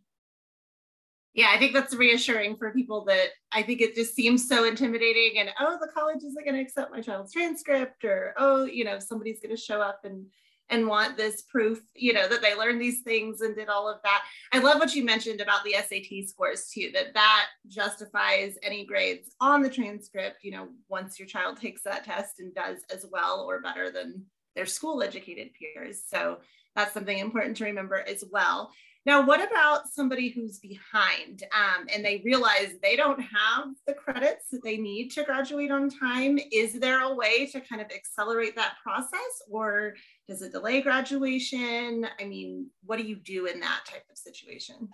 Yeah, 1.34 1.50
I 1.50 1.58
think 1.58 1.72
that's 1.72 1.94
reassuring 1.94 2.56
for 2.56 2.72
people 2.72 3.04
that 3.06 3.28
I 3.52 3.62
think 3.62 3.80
it 3.80 3.94
just 3.94 4.14
seems 4.14 4.46
so 4.46 4.64
intimidating 4.64 5.38
and 5.38 5.50
oh, 5.58 5.78
the 5.80 5.90
college 5.92 6.22
isn't 6.24 6.44
going 6.44 6.56
to 6.56 6.60
accept 6.60 6.92
my 6.92 7.00
child's 7.00 7.32
transcript 7.32 8.04
or 8.04 8.34
oh, 8.36 8.64
you 8.64 8.84
know, 8.84 8.98
somebody's 8.98 9.40
going 9.40 9.54
to 9.54 9.60
show 9.60 9.80
up 9.80 10.00
and 10.04 10.26
and 10.72 10.86
want 10.86 11.18
this 11.18 11.42
proof, 11.42 11.80
you 11.94 12.14
know, 12.14 12.26
that 12.28 12.40
they 12.40 12.54
learned 12.54 12.80
these 12.80 13.02
things 13.02 13.42
and 13.42 13.54
did 13.54 13.68
all 13.68 13.88
of 13.88 14.00
that. 14.04 14.22
I 14.52 14.58
love 14.58 14.78
what 14.78 14.94
you 14.94 15.04
mentioned 15.04 15.40
about 15.40 15.64
the 15.64 15.74
SAT 15.74 16.28
scores 16.28 16.70
too, 16.70 16.90
that 16.94 17.12
that 17.14 17.46
justifies 17.68 18.56
any 18.62 18.86
grades 18.86 19.34
on 19.40 19.60
the 19.60 19.68
transcript, 19.68 20.38
you 20.42 20.52
know, 20.52 20.68
once 20.88 21.18
your 21.18 21.28
child 21.28 21.58
takes 21.58 21.82
that 21.82 22.04
test 22.04 22.40
and 22.40 22.54
does 22.54 22.78
as 22.90 23.04
well 23.10 23.44
or 23.46 23.60
better 23.60 23.90
than 23.90 24.24
their 24.56 24.66
school 24.66 25.02
educated 25.02 25.50
peers. 25.52 26.02
So 26.06 26.38
that's 26.74 26.94
something 26.94 27.18
important 27.18 27.58
to 27.58 27.64
remember 27.64 28.02
as 28.06 28.24
well. 28.30 28.72
Now, 29.04 29.26
what 29.26 29.44
about 29.44 29.88
somebody 29.88 30.28
who's 30.28 30.58
behind 30.58 31.42
um, 31.52 31.86
and 31.92 32.04
they 32.04 32.22
realize 32.24 32.74
they 32.80 32.94
don't 32.94 33.20
have 33.20 33.68
the 33.84 33.94
credits 33.94 34.50
that 34.50 34.62
they 34.62 34.76
need 34.76 35.10
to 35.12 35.24
graduate 35.24 35.72
on 35.72 35.90
time? 35.90 36.38
Is 36.52 36.74
there 36.74 37.02
a 37.02 37.12
way 37.12 37.46
to 37.46 37.60
kind 37.60 37.82
of 37.82 37.88
accelerate 37.90 38.54
that 38.54 38.76
process 38.80 39.42
or 39.50 39.94
does 40.28 40.40
it 40.42 40.52
delay 40.52 40.82
graduation? 40.82 42.06
I 42.20 42.24
mean, 42.24 42.68
what 42.84 42.98
do 42.98 43.04
you 43.04 43.16
do 43.16 43.46
in 43.46 43.58
that 43.60 43.80
type 43.86 44.04
of 44.08 44.16
situation? 44.16 44.88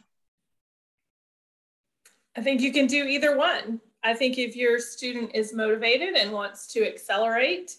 I 2.34 2.40
think 2.40 2.62
you 2.62 2.72
can 2.72 2.86
do 2.86 3.04
either 3.04 3.36
one. 3.36 3.80
I 4.02 4.14
think 4.14 4.38
if 4.38 4.56
your 4.56 4.78
student 4.78 5.32
is 5.34 5.52
motivated 5.52 6.14
and 6.14 6.32
wants 6.32 6.68
to 6.68 6.86
accelerate, 6.86 7.76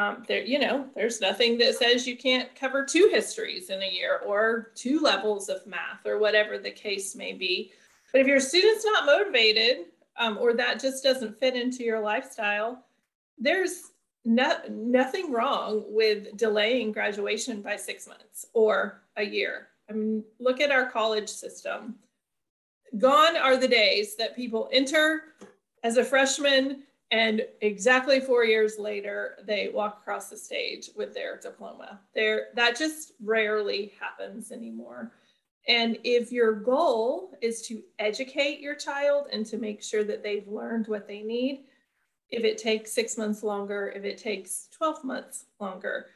um, 0.00 0.22
there, 0.26 0.42
you 0.42 0.58
know, 0.58 0.86
there's 0.94 1.20
nothing 1.20 1.58
that 1.58 1.74
says 1.74 2.06
you 2.06 2.16
can't 2.16 2.54
cover 2.54 2.84
two 2.84 3.10
histories 3.12 3.68
in 3.68 3.82
a 3.82 3.90
year 3.90 4.20
or 4.26 4.72
two 4.74 5.00
levels 5.00 5.48
of 5.48 5.66
math 5.66 6.06
or 6.06 6.18
whatever 6.18 6.58
the 6.58 6.70
case 6.70 7.14
may 7.14 7.32
be. 7.32 7.72
But 8.12 8.22
if 8.22 8.26
your 8.26 8.40
student's 8.40 8.84
not 8.84 9.04
motivated 9.04 9.86
um, 10.16 10.38
or 10.38 10.54
that 10.54 10.80
just 10.80 11.04
doesn't 11.04 11.38
fit 11.38 11.54
into 11.54 11.84
your 11.84 12.00
lifestyle, 12.00 12.84
there's 13.38 13.90
no, 14.24 14.56
nothing 14.70 15.30
wrong 15.30 15.84
with 15.88 16.36
delaying 16.36 16.92
graduation 16.92 17.60
by 17.60 17.76
six 17.76 18.08
months 18.08 18.46
or 18.54 19.02
a 19.16 19.22
year. 19.22 19.68
I 19.88 19.92
mean, 19.92 20.24
look 20.38 20.60
at 20.60 20.70
our 20.70 20.90
college 20.90 21.28
system. 21.28 21.96
Gone 22.96 23.36
are 23.36 23.56
the 23.56 23.68
days 23.68 24.16
that 24.16 24.34
people 24.34 24.68
enter 24.72 25.34
as 25.82 25.98
a 25.98 26.04
freshman 26.04 26.84
and 27.10 27.42
exactly 27.60 28.20
four 28.20 28.44
years 28.44 28.78
later, 28.78 29.38
they 29.44 29.70
walk 29.72 29.98
across 30.00 30.30
the 30.30 30.36
stage 30.36 30.90
with 30.94 31.12
their 31.12 31.38
diploma. 31.38 32.00
There, 32.14 32.48
that 32.54 32.76
just 32.76 33.12
rarely 33.22 33.92
happens 33.98 34.52
anymore. 34.52 35.12
And 35.66 35.98
if 36.04 36.30
your 36.30 36.52
goal 36.52 37.32
is 37.42 37.62
to 37.62 37.82
educate 37.98 38.60
your 38.60 38.76
child 38.76 39.26
and 39.32 39.44
to 39.46 39.58
make 39.58 39.82
sure 39.82 40.04
that 40.04 40.22
they've 40.22 40.46
learned 40.46 40.86
what 40.86 41.08
they 41.08 41.22
need, 41.22 41.64
if 42.28 42.44
it 42.44 42.58
takes 42.58 42.92
six 42.92 43.18
months 43.18 43.42
longer, 43.42 43.92
if 43.94 44.04
it 44.04 44.16
takes 44.16 44.68
12 44.76 45.04
months 45.04 45.46
longer, 45.58 46.06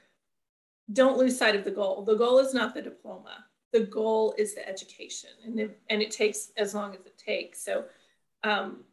don't 0.93 1.19
lose 1.19 1.37
sight 1.37 1.57
of 1.57 1.65
the 1.65 1.71
goal. 1.71 2.03
The 2.03 2.15
goal 2.15 2.39
is 2.39 2.55
not 2.55 2.73
the 2.73 2.83
diploma. 2.83 3.45
The 3.73 3.81
goal 3.81 4.35
is 4.39 4.55
the 4.55 4.67
education, 4.69 5.31
and 5.45 5.59
it, 5.59 5.81
and 5.91 6.01
it 6.01 6.13
takes 6.13 6.53
as 6.57 6.75
long 6.75 6.95
as 6.95 7.05
it 7.07 7.19
takes. 7.19 7.65
So, 7.65 7.87
um, 8.45 8.85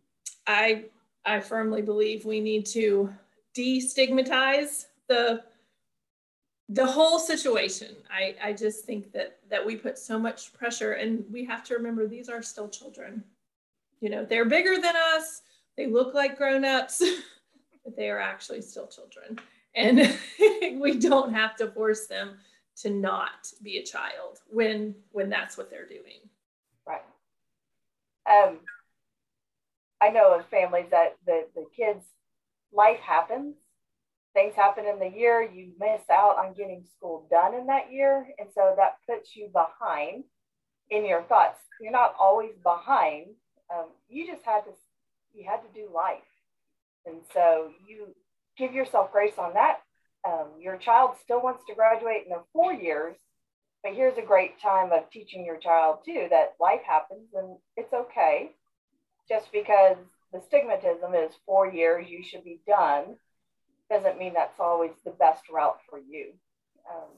I 0.47 0.85
I 1.25 1.39
firmly 1.39 1.81
believe 1.81 2.25
we 2.25 2.39
need 2.39 2.65
to 2.67 3.13
destigmatize 3.55 4.85
the 5.07 5.43
the 6.69 6.85
whole 6.85 7.19
situation. 7.19 7.95
I, 8.09 8.35
I 8.41 8.53
just 8.53 8.85
think 8.85 9.11
that 9.11 9.39
that 9.49 9.65
we 9.65 9.75
put 9.75 9.97
so 9.97 10.17
much 10.17 10.53
pressure 10.53 10.93
and 10.93 11.25
we 11.31 11.43
have 11.45 11.63
to 11.65 11.75
remember 11.75 12.07
these 12.07 12.29
are 12.29 12.41
still 12.41 12.69
children. 12.69 13.23
You 13.99 14.09
know, 14.09 14.25
they're 14.25 14.45
bigger 14.45 14.81
than 14.81 14.95
us, 15.15 15.41
they 15.77 15.87
look 15.87 16.13
like 16.13 16.37
grown-ups, 16.37 17.03
but 17.83 17.95
they 17.95 18.09
are 18.09 18.19
actually 18.19 18.61
still 18.61 18.87
children. 18.87 19.37
And 19.75 20.17
we 20.79 20.97
don't 20.97 21.33
have 21.33 21.55
to 21.57 21.67
force 21.71 22.07
them 22.07 22.37
to 22.77 22.89
not 22.89 23.51
be 23.61 23.77
a 23.77 23.83
child 23.83 24.39
when 24.49 24.95
when 25.11 25.29
that's 25.29 25.57
what 25.57 25.69
they're 25.69 25.87
doing. 25.87 26.21
Right. 26.87 27.01
Um, 28.29 28.59
I 30.01 30.09
know 30.09 30.33
of 30.33 30.47
families 30.49 30.87
that 30.91 31.15
the, 31.25 31.45
the 31.55 31.65
kids, 31.75 32.03
life 32.73 32.99
happens, 32.99 33.55
things 34.33 34.55
happen 34.55 34.85
in 34.85 34.99
the 34.99 35.15
year, 35.15 35.41
you 35.41 35.73
miss 35.79 36.01
out 36.09 36.37
on 36.37 36.53
getting 36.53 36.83
school 36.97 37.27
done 37.29 37.53
in 37.53 37.67
that 37.67 37.91
year. 37.91 38.27
And 38.39 38.49
so 38.55 38.73
that 38.77 38.95
puts 39.07 39.35
you 39.35 39.49
behind 39.53 40.23
in 40.89 41.05
your 41.05 41.21
thoughts. 41.23 41.59
You're 41.79 41.91
not 41.91 42.15
always 42.19 42.53
behind. 42.63 43.27
Um, 43.73 43.87
you 44.09 44.25
just 44.25 44.45
had 44.45 44.61
to, 44.61 44.71
you 45.33 45.45
had 45.47 45.61
to 45.61 45.73
do 45.73 45.87
life. 45.93 46.19
And 47.05 47.17
so 47.33 47.71
you 47.87 48.15
give 48.57 48.73
yourself 48.73 49.11
grace 49.11 49.37
on 49.37 49.53
that. 49.53 49.79
Um, 50.27 50.47
your 50.59 50.77
child 50.77 51.11
still 51.23 51.41
wants 51.41 51.63
to 51.67 51.75
graduate 51.75 52.23
in 52.23 52.29
their 52.29 52.43
four 52.53 52.73
years, 52.73 53.15
but 53.83 53.93
here's 53.93 54.17
a 54.17 54.25
great 54.25 54.61
time 54.61 54.91
of 54.91 55.09
teaching 55.11 55.45
your 55.45 55.57
child 55.57 55.99
too 56.05 56.27
that 56.29 56.53
life 56.59 56.81
happens 56.85 57.29
and 57.33 57.57
it's 57.75 57.91
okay 57.91 58.51
just 59.31 59.49
because 59.53 59.95
the 60.33 60.39
stigmatism 60.39 61.15
is 61.25 61.31
four 61.45 61.71
years, 61.71 62.09
you 62.09 62.21
should 62.21 62.43
be 62.43 62.59
done, 62.67 63.15
doesn't 63.89 64.19
mean 64.19 64.33
that's 64.33 64.59
always 64.59 64.91
the 65.05 65.11
best 65.11 65.43
route 65.49 65.79
for 65.89 65.99
you. 65.99 66.33
Um, 66.89 67.09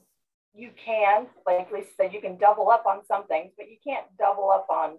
you 0.53 0.69
can, 0.85 1.25
like 1.47 1.71
Lisa 1.71 1.87
said, 1.97 2.13
you 2.13 2.21
can 2.21 2.37
double 2.37 2.69
up 2.69 2.85
on 2.85 3.03
some 3.07 3.25
things, 3.25 3.53
but 3.57 3.67
you 3.67 3.77
can't 3.83 4.05
double 4.19 4.51
up 4.51 4.67
on 4.69 4.97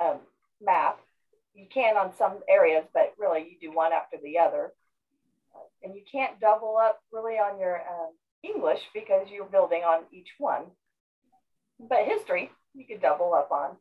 um, 0.00 0.20
math. 0.62 0.96
You 1.54 1.66
can 1.72 1.98
on 1.98 2.12
some 2.16 2.38
areas, 2.48 2.84
but 2.94 3.12
really 3.18 3.40
you 3.40 3.68
do 3.68 3.76
one 3.76 3.92
after 3.92 4.16
the 4.22 4.38
other. 4.38 4.72
Uh, 5.54 5.66
and 5.82 5.94
you 5.94 6.02
can't 6.10 6.40
double 6.40 6.78
up 6.82 7.00
really 7.12 7.34
on 7.34 7.58
your 7.58 7.80
uh, 7.80 8.08
English 8.42 8.80
because 8.94 9.26
you're 9.30 9.44
building 9.44 9.82
on 9.82 10.04
each 10.10 10.28
one. 10.38 10.62
But 11.78 12.06
history, 12.06 12.50
you 12.74 12.86
could 12.86 13.02
double 13.02 13.34
up 13.34 13.50
on. 13.50 13.76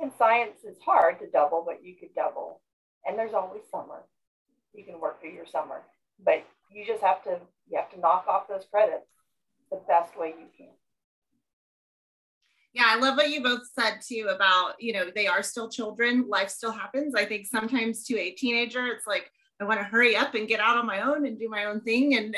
And 0.00 0.10
science 0.18 0.64
is 0.64 0.76
hard 0.84 1.18
to 1.20 1.30
double, 1.30 1.62
but 1.64 1.84
you 1.84 1.94
could 1.94 2.14
double. 2.14 2.60
And 3.06 3.18
there's 3.18 3.34
always 3.34 3.62
summer. 3.70 4.02
You 4.74 4.84
can 4.84 5.00
work 5.00 5.20
through 5.20 5.32
your 5.32 5.46
summer, 5.46 5.82
but 6.24 6.44
you 6.72 6.84
just 6.84 7.02
have 7.02 7.22
to 7.24 7.38
you 7.70 7.78
have 7.78 7.90
to 7.92 8.00
knock 8.00 8.26
off 8.28 8.48
those 8.48 8.64
credits 8.70 9.06
the 9.70 9.80
best 9.88 10.18
way 10.18 10.28
you 10.28 10.46
can. 10.56 10.70
Yeah, 12.74 12.86
I 12.86 12.96
love 12.96 13.16
what 13.16 13.30
you 13.30 13.40
both 13.40 13.62
said 13.78 14.00
too 14.06 14.30
about, 14.34 14.74
you 14.80 14.92
know, 14.92 15.08
they 15.14 15.28
are 15.28 15.44
still 15.44 15.70
children, 15.70 16.28
life 16.28 16.50
still 16.50 16.72
happens. 16.72 17.14
I 17.14 17.24
think 17.24 17.46
sometimes 17.46 18.04
to 18.06 18.18
a 18.18 18.32
teenager, 18.32 18.86
it's 18.88 19.06
like, 19.06 19.30
I 19.60 19.64
want 19.64 19.78
to 19.78 19.84
hurry 19.84 20.16
up 20.16 20.34
and 20.34 20.48
get 20.48 20.60
out 20.60 20.76
on 20.76 20.86
my 20.86 21.02
own 21.02 21.26
and 21.26 21.38
do 21.38 21.48
my 21.48 21.66
own 21.66 21.80
thing. 21.80 22.16
And, 22.16 22.36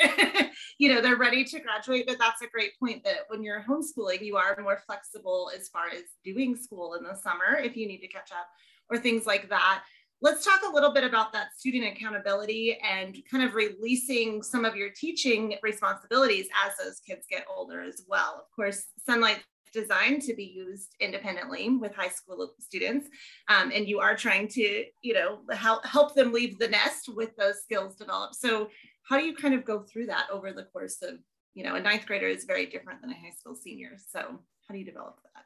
you 0.77 0.93
know, 0.93 1.01
they're 1.01 1.17
ready 1.17 1.43
to 1.45 1.59
graduate. 1.59 2.05
But 2.07 2.19
that's 2.19 2.41
a 2.41 2.47
great 2.47 2.77
point 2.79 3.03
that 3.05 3.21
when 3.29 3.43
you're 3.43 3.65
homeschooling, 3.67 4.21
you 4.21 4.37
are 4.37 4.57
more 4.61 4.79
flexible 4.85 5.49
as 5.55 5.67
far 5.69 5.87
as 5.87 6.03
doing 6.23 6.55
school 6.55 6.93
in 6.93 7.03
the 7.03 7.15
summer 7.15 7.57
if 7.57 7.75
you 7.75 7.87
need 7.87 7.99
to 7.99 8.07
catch 8.07 8.31
up 8.31 8.47
or 8.89 8.97
things 8.97 9.25
like 9.25 9.49
that. 9.49 9.83
Let's 10.21 10.43
talk 10.43 10.61
a 10.67 10.73
little 10.73 10.93
bit 10.93 11.03
about 11.03 11.31
that 11.33 11.55
student 11.55 11.85
accountability 11.85 12.77
and 12.83 13.15
kind 13.29 13.43
of 13.43 13.53
releasing 13.53 14.41
some 14.41 14.65
of 14.65 14.75
your 14.75 14.89
teaching 14.89 15.55
responsibilities 15.61 16.47
as 16.65 16.73
those 16.83 16.99
kids 16.99 17.25
get 17.29 17.45
older 17.55 17.81
as 17.81 18.03
well. 18.07 18.43
Of 18.43 18.55
course, 18.55 18.85
Sonlight 19.07 19.39
designed 19.73 20.21
to 20.23 20.33
be 20.33 20.45
used 20.45 20.95
independently 20.99 21.69
with 21.69 21.95
high 21.95 22.09
school 22.09 22.53
students. 22.59 23.07
Um, 23.47 23.71
and 23.73 23.87
you 23.87 23.99
are 23.99 24.15
trying 24.15 24.47
to 24.49 24.85
you 25.03 25.13
know 25.13 25.39
help, 25.51 25.85
help 25.85 26.15
them 26.15 26.33
leave 26.33 26.59
the 26.59 26.67
nest 26.67 27.09
with 27.13 27.35
those 27.37 27.61
skills 27.61 27.95
developed. 27.95 28.35
So 28.35 28.69
how 29.07 29.17
do 29.17 29.25
you 29.25 29.35
kind 29.35 29.53
of 29.53 29.65
go 29.65 29.81
through 29.81 30.07
that 30.07 30.27
over 30.31 30.51
the 30.51 30.63
course 30.63 31.01
of 31.01 31.15
you 31.53 31.63
know 31.63 31.75
a 31.75 31.81
ninth 31.81 32.05
grader 32.05 32.27
is 32.27 32.45
very 32.45 32.65
different 32.65 33.01
than 33.01 33.11
a 33.11 33.15
high 33.15 33.33
school 33.37 33.55
senior. 33.55 33.97
So 34.11 34.19
how 34.19 34.73
do 34.73 34.77
you 34.77 34.85
develop 34.85 35.19
that? 35.33 35.43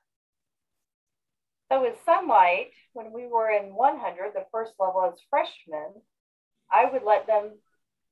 So 1.72 1.82
with 1.82 1.96
Sonlight 2.06 2.72
when 2.94 3.12
we 3.14 3.28
were 3.28 3.50
in 3.50 3.74
100 3.74 4.34
the 4.34 4.46
first 4.52 4.74
level 4.80 5.04
as 5.06 5.20
freshmen 5.30 6.02
i 6.72 6.90
would 6.92 7.04
let 7.04 7.28
them 7.28 7.52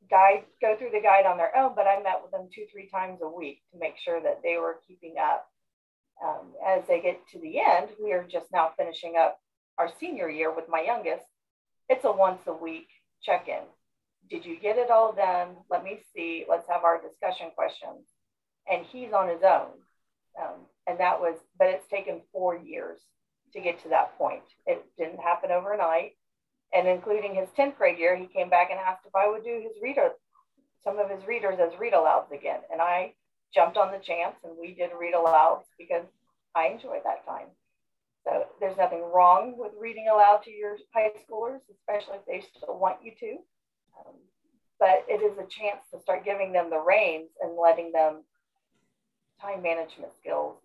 guide 0.10 0.44
go 0.62 0.76
through 0.78 0.92
the 0.92 1.02
guide 1.02 1.26
on 1.26 1.38
their 1.38 1.56
own 1.56 1.74
but 1.76 1.88
i 1.88 2.02
met 2.02 2.22
with 2.22 2.32
them 2.32 2.48
two 2.54 2.66
three 2.72 2.90
times 2.90 3.20
a 3.22 3.28
week 3.28 3.62
to 3.72 3.80
make 3.80 3.96
sure 4.04 4.22
that 4.22 4.40
they 4.44 4.58
were 4.58 4.80
keeping 4.88 5.16
up 5.20 5.49
um, 6.24 6.54
as 6.66 6.84
they 6.88 7.02
get 7.02 7.28
to 7.32 7.40
the 7.40 7.60
end, 7.60 7.90
we 8.02 8.12
are 8.14 8.24
just 8.24 8.48
now 8.52 8.72
finishing 8.78 9.16
up 9.18 9.40
our 9.78 9.90
senior 10.00 10.30
year 10.30 10.54
with 10.54 10.66
my 10.70 10.82
youngest. 10.82 11.26
It's 11.88 12.06
a 12.06 12.12
once 12.12 12.42
a 12.48 12.54
week 12.54 12.88
check 13.24 13.48
in. 13.48 13.64
Did 14.30 14.46
you 14.46 14.60
get 14.60 14.78
it 14.78 14.92
all 14.92 15.14
done? 15.14 15.56
Let 15.70 15.84
me 15.84 16.00
see. 16.14 16.46
Let's 16.48 16.68
have 16.70 16.84
our 16.84 17.02
discussion 17.02 17.48
questions. 17.56 18.06
And 18.70 18.86
he's 18.86 19.14
on 19.14 19.30
his 19.30 19.42
own. 19.44 19.70
Um, 20.40 20.66
and 20.88 21.00
that 21.00 21.20
was, 21.20 21.38
but 21.58 21.68
it's 21.68 21.88
taken 21.88 22.22
four 22.32 22.58
years 22.58 23.00
to 23.54 23.62
get 23.62 23.82
to 23.84 23.90
that 23.90 24.18
point. 24.18 24.44
It 24.68 24.86
didn't 24.98 25.20
happen 25.20 25.52
overnight. 25.52 26.12
And 26.74 26.88
including 26.88 27.34
his 27.34 27.48
10th 27.58 27.78
grade 27.78 27.98
year, 27.98 28.16
he 28.16 28.28
came 28.28 28.50
back 28.50 28.70
and 28.70 28.80
asked 28.80 29.06
if 29.08 29.16
I 29.16 29.28
would 29.28 29.44
do 29.44 29.62
his 29.64 29.82
reader, 29.82 30.12
some 30.84 31.00
of 31.00 31.10
his 31.10 31.26
readers 31.26 31.60
as 31.60 31.80
read 31.80 31.94
alouds 31.94 32.32
again. 32.32 32.60
And 32.72 32.80
I 32.80 33.14
jumped 33.54 33.78
on 33.78 33.92
the 33.92 34.00
chance 34.00 34.36
and 34.44 34.54
we 34.60 34.74
did 34.74 34.92
read 35.00 35.14
aloud 35.14 35.64
because 35.78 36.06
I 36.56 36.68
enjoyed 36.68 37.02
that 37.04 37.26
time. 37.26 37.48
So 38.26 38.46
there's 38.60 38.78
nothing 38.78 39.02
wrong 39.14 39.56
with 39.58 39.72
reading 39.80 40.08
aloud 40.12 40.44
to 40.44 40.52
your 40.52 40.78
high 40.94 41.12
schoolers, 41.30 41.62
especially 41.72 42.18
if 42.18 42.26
they 42.26 42.46
still 42.56 42.78
want 42.78 42.98
you 43.04 43.12
to. 43.20 43.38
Um, 44.00 44.16
but 44.80 45.06
it 45.08 45.22
is 45.22 45.38
a 45.38 45.48
chance 45.48 45.84
to 45.94 46.00
start 46.00 46.26
giving 46.26 46.52
them 46.52 46.70
the 46.70 46.80
reins 46.80 47.30
and 47.42 47.58
letting 47.58 47.92
them 47.92 48.24
time 49.42 49.62
management 49.62 50.12
skills 50.20 50.58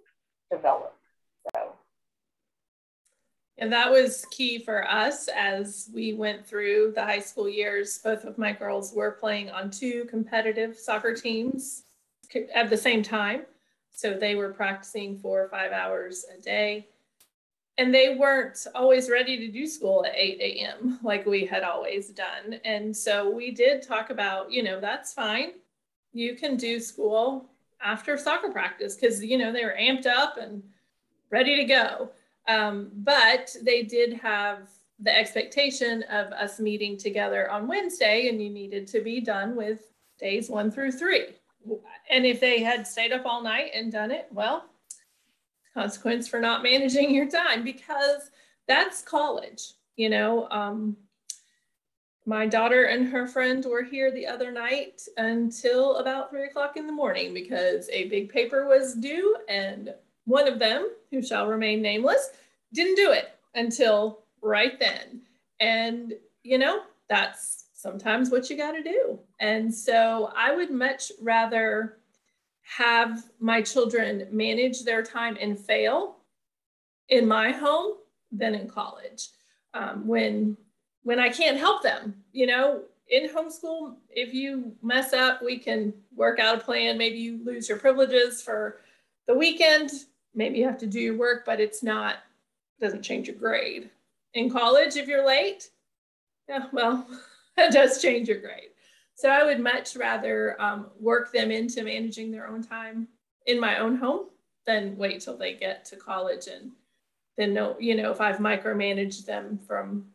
develop. 0.50 0.94
So. 1.54 1.72
And 3.56 3.72
that 3.72 3.90
was 3.90 4.26
key 4.30 4.58
for 4.58 4.88
us 4.88 5.28
as 5.34 5.88
we 5.94 6.12
went 6.12 6.44
through 6.44 6.92
the 6.94 7.04
high 7.04 7.20
school 7.20 7.48
years. 7.48 7.98
Both 8.02 8.24
of 8.24 8.36
my 8.36 8.52
girls 8.52 8.92
were 8.92 9.12
playing 9.12 9.50
on 9.50 9.70
two 9.70 10.06
competitive 10.06 10.76
soccer 10.76 11.14
teams 11.14 11.84
at 12.54 12.70
the 12.70 12.76
same 12.76 13.02
time. 13.02 13.42
So 13.92 14.14
they 14.14 14.34
were 14.34 14.52
practicing 14.52 15.16
four 15.18 15.42
or 15.42 15.48
five 15.48 15.72
hours 15.72 16.26
a 16.36 16.40
day. 16.40 16.88
And 17.78 17.92
they 17.92 18.14
weren't 18.14 18.66
always 18.74 19.10
ready 19.10 19.36
to 19.38 19.50
do 19.50 19.66
school 19.66 20.04
at 20.04 20.14
8 20.14 20.38
a.m. 20.40 21.00
like 21.02 21.26
we 21.26 21.44
had 21.44 21.62
always 21.62 22.10
done. 22.10 22.60
And 22.64 22.96
so 22.96 23.30
we 23.30 23.50
did 23.50 23.82
talk 23.82 24.10
about, 24.10 24.50
you 24.50 24.62
know, 24.62 24.80
that's 24.80 25.12
fine. 25.12 25.52
You 26.12 26.36
can 26.36 26.56
do 26.56 26.78
school 26.78 27.50
after 27.82 28.16
soccer 28.16 28.50
practice 28.50 28.94
because, 28.94 29.24
you 29.24 29.38
know, 29.38 29.52
they 29.52 29.64
were 29.64 29.76
amped 29.78 30.06
up 30.06 30.36
and 30.36 30.62
ready 31.30 31.56
to 31.56 31.64
go. 31.64 32.10
Um, 32.46 32.90
but 32.94 33.54
they 33.62 33.82
did 33.82 34.14
have 34.14 34.68
the 35.00 35.16
expectation 35.16 36.04
of 36.04 36.32
us 36.32 36.60
meeting 36.60 36.96
together 36.96 37.50
on 37.50 37.66
Wednesday, 37.66 38.28
and 38.28 38.40
you 38.40 38.50
needed 38.50 38.86
to 38.88 39.00
be 39.00 39.20
done 39.20 39.56
with 39.56 39.92
days 40.18 40.48
one 40.48 40.70
through 40.70 40.92
three 40.92 41.26
and 42.10 42.26
if 42.26 42.40
they 42.40 42.62
had 42.62 42.86
stayed 42.86 43.12
up 43.12 43.24
all 43.24 43.42
night 43.42 43.70
and 43.74 43.92
done 43.92 44.10
it, 44.10 44.28
well, 44.30 44.66
consequence 45.74 46.28
for 46.28 46.40
not 46.40 46.62
managing 46.62 47.14
your 47.14 47.28
time 47.28 47.64
because 47.64 48.30
that's 48.66 49.02
college. 49.02 49.72
You 49.96 50.10
know, 50.10 50.48
um, 50.50 50.96
my 52.26 52.46
daughter 52.46 52.84
and 52.84 53.06
her 53.08 53.26
friend 53.26 53.64
were 53.64 53.82
here 53.82 54.10
the 54.10 54.26
other 54.26 54.50
night 54.50 55.02
until 55.18 55.96
about 55.96 56.30
three 56.30 56.44
o'clock 56.44 56.76
in 56.76 56.86
the 56.86 56.92
morning 56.92 57.34
because 57.34 57.88
a 57.90 58.08
big 58.08 58.30
paper 58.30 58.66
was 58.66 58.94
due 58.94 59.36
and 59.48 59.94
one 60.24 60.48
of 60.48 60.58
them, 60.58 60.88
who 61.10 61.22
shall 61.22 61.46
remain 61.46 61.82
nameless, 61.82 62.30
didn't 62.72 62.96
do 62.96 63.12
it 63.12 63.38
until 63.54 64.20
right 64.40 64.80
then. 64.80 65.20
And, 65.60 66.14
you 66.42 66.58
know, 66.58 66.82
that's 67.08 67.63
sometimes 67.84 68.30
what 68.30 68.48
you 68.48 68.56
got 68.56 68.72
to 68.72 68.82
do. 68.82 69.18
And 69.40 69.72
so 69.72 70.32
I 70.34 70.56
would 70.56 70.70
much 70.70 71.12
rather 71.20 71.98
have 72.62 73.24
my 73.40 73.60
children 73.60 74.26
manage 74.32 74.84
their 74.84 75.02
time 75.02 75.36
and 75.38 75.58
fail 75.58 76.16
in 77.10 77.28
my 77.28 77.52
home 77.52 77.96
than 78.32 78.54
in 78.54 78.70
college. 78.70 79.28
Um, 79.74 80.06
when 80.06 80.56
when 81.02 81.20
I 81.20 81.28
can't 81.28 81.58
help 81.58 81.82
them, 81.82 82.14
you 82.32 82.46
know, 82.46 82.84
in 83.10 83.28
homeschool, 83.28 83.96
if 84.08 84.32
you 84.32 84.72
mess 84.82 85.12
up, 85.12 85.42
we 85.42 85.58
can 85.58 85.92
work 86.16 86.38
out 86.38 86.56
a 86.56 86.60
plan. 86.60 86.96
Maybe 86.96 87.18
you 87.18 87.44
lose 87.44 87.68
your 87.68 87.76
privileges 87.76 88.40
for 88.40 88.80
the 89.26 89.34
weekend. 89.34 89.90
Maybe 90.34 90.58
you 90.58 90.64
have 90.64 90.78
to 90.78 90.86
do 90.86 91.00
your 91.00 91.18
work, 91.18 91.44
but 91.44 91.60
it's 91.60 91.82
not 91.82 92.16
doesn't 92.80 93.02
change 93.02 93.28
your 93.28 93.36
grade. 93.36 93.90
In 94.32 94.48
college, 94.48 94.96
if 94.96 95.06
you're 95.06 95.26
late, 95.26 95.68
yeah, 96.48 96.66
well, 96.72 97.06
it 97.58 97.72
does 97.72 98.00
change 98.00 98.28
your 98.28 98.40
grade. 98.40 98.70
So 99.16 99.28
I 99.28 99.44
would 99.44 99.60
much 99.60 99.96
rather 99.96 100.60
um, 100.60 100.86
work 100.98 101.32
them 101.32 101.50
into 101.50 101.84
managing 101.84 102.30
their 102.30 102.48
own 102.48 102.62
time 102.62 103.08
in 103.46 103.60
my 103.60 103.78
own 103.78 103.96
home 103.96 104.26
than 104.66 104.96
wait 104.96 105.20
till 105.20 105.36
they 105.36 105.54
get 105.54 105.84
to 105.86 105.96
college 105.96 106.46
and 106.48 106.72
then 107.36 107.52
know, 107.52 107.76
you 107.78 107.96
know, 107.96 108.10
if 108.10 108.20
I've 108.20 108.38
micromanaged 108.38 109.26
them 109.26 109.58
from 109.66 110.06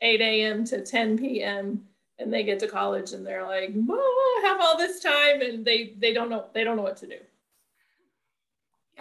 8 0.00 0.20
a.m. 0.20 0.64
to 0.66 0.84
10 0.84 1.18
p.m. 1.18 1.82
and 2.18 2.32
they 2.32 2.42
get 2.42 2.58
to 2.60 2.68
college 2.68 3.12
and 3.12 3.26
they're 3.26 3.46
like, 3.46 3.72
oh, 3.90 4.42
I 4.42 4.48
have 4.48 4.60
all 4.60 4.76
this 4.76 5.00
time 5.00 5.40
and 5.42 5.64
they 5.64 5.94
they 5.98 6.12
don't 6.12 6.30
know 6.30 6.46
they 6.52 6.64
don't 6.64 6.76
know 6.76 6.82
what 6.82 6.96
to 6.98 7.06
do. 7.06 7.18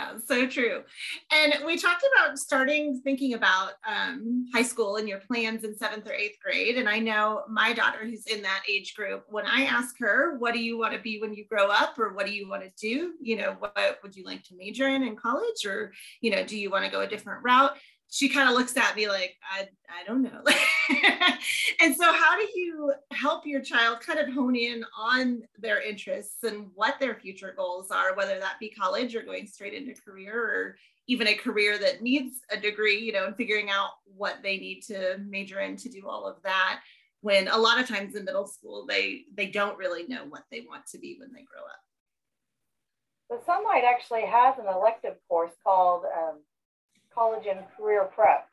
Yeah, 0.01 0.17
so 0.25 0.47
true. 0.47 0.81
And 1.31 1.65
we 1.65 1.77
talked 1.77 2.03
about 2.13 2.37
starting 2.37 3.01
thinking 3.03 3.33
about 3.35 3.73
um, 3.87 4.45
high 4.53 4.63
school 4.63 4.95
and 4.95 5.07
your 5.07 5.19
plans 5.19 5.63
in 5.63 5.77
seventh 5.77 6.07
or 6.07 6.13
eighth 6.13 6.37
grade. 6.43 6.77
And 6.77 6.89
I 6.89 6.99
know 6.99 7.43
my 7.49 7.73
daughter, 7.73 7.99
who's 8.03 8.25
in 8.25 8.41
that 8.41 8.63
age 8.69 8.95
group, 8.95 9.25
when 9.29 9.45
I 9.45 9.63
ask 9.65 9.95
her, 9.99 10.37
What 10.39 10.53
do 10.53 10.59
you 10.59 10.77
want 10.77 10.93
to 10.93 10.99
be 10.99 11.19
when 11.19 11.33
you 11.33 11.45
grow 11.45 11.67
up? 11.67 11.99
Or 11.99 12.13
what 12.13 12.25
do 12.25 12.33
you 12.33 12.49
want 12.49 12.63
to 12.63 12.71
do? 12.79 13.13
You 13.21 13.37
know, 13.37 13.55
what 13.59 13.99
would 14.01 14.15
you 14.15 14.23
like 14.23 14.43
to 14.45 14.55
major 14.57 14.87
in 14.87 15.03
in 15.03 15.15
college? 15.15 15.65
Or, 15.65 15.91
you 16.19 16.31
know, 16.31 16.43
do 16.43 16.57
you 16.57 16.71
want 16.71 16.85
to 16.85 16.91
go 16.91 17.01
a 17.01 17.07
different 17.07 17.43
route? 17.43 17.77
She 18.13 18.27
kind 18.27 18.49
of 18.49 18.55
looks 18.55 18.75
at 18.75 18.95
me 18.95 19.07
like 19.07 19.37
i 19.49 19.69
i 19.89 20.03
don't 20.05 20.21
know. 20.21 20.43
And 21.81 21.95
so 21.95 22.13
how 22.13 22.37
do 22.37 22.47
you 22.53 22.93
help 23.11 23.45
your 23.45 23.61
child 23.61 24.01
kind 24.01 24.19
of 24.19 24.31
hone 24.31 24.55
in 24.55 24.85
on 24.95 25.41
their 25.57 25.81
interests 25.81 26.43
and 26.43 26.67
what 26.75 26.99
their 26.99 27.15
future 27.15 27.53
goals 27.57 27.89
are 27.89 28.15
whether 28.15 28.39
that 28.39 28.59
be 28.59 28.69
college 28.69 29.15
or 29.15 29.23
going 29.23 29.47
straight 29.47 29.73
into 29.73 29.99
career 29.99 30.35
or 30.35 30.75
even 31.07 31.27
a 31.27 31.33
career 31.33 31.79
that 31.79 32.03
needs 32.03 32.41
a 32.51 32.57
degree 32.57 32.99
you 32.99 33.11
know 33.11 33.25
and 33.25 33.35
figuring 33.35 33.69
out 33.71 33.89
what 34.05 34.37
they 34.43 34.57
need 34.57 34.81
to 34.81 35.17
major 35.27 35.59
in 35.59 35.75
to 35.77 35.89
do 35.89 36.07
all 36.07 36.27
of 36.27 36.41
that 36.43 36.81
when 37.21 37.47
a 37.47 37.57
lot 37.57 37.79
of 37.79 37.87
times 37.87 38.15
in 38.15 38.25
middle 38.25 38.47
school 38.47 38.85
they 38.85 39.23
they 39.33 39.47
don't 39.47 39.77
really 39.77 40.05
know 40.07 40.25
what 40.29 40.43
they 40.51 40.61
want 40.67 40.85
to 40.87 40.99
be 40.99 41.17
when 41.19 41.31
they 41.31 41.43
grow 41.43 41.61
up? 41.61 41.79
The 43.29 43.37
Sonlight 43.49 43.85
actually 43.85 44.25
has 44.25 44.59
an 44.59 44.65
elective 44.67 45.15
course 45.29 45.53
called 45.63 46.03
um, 46.05 46.41
college 47.13 47.45
and 47.47 47.59
career 47.77 48.05
prep, 48.05 48.47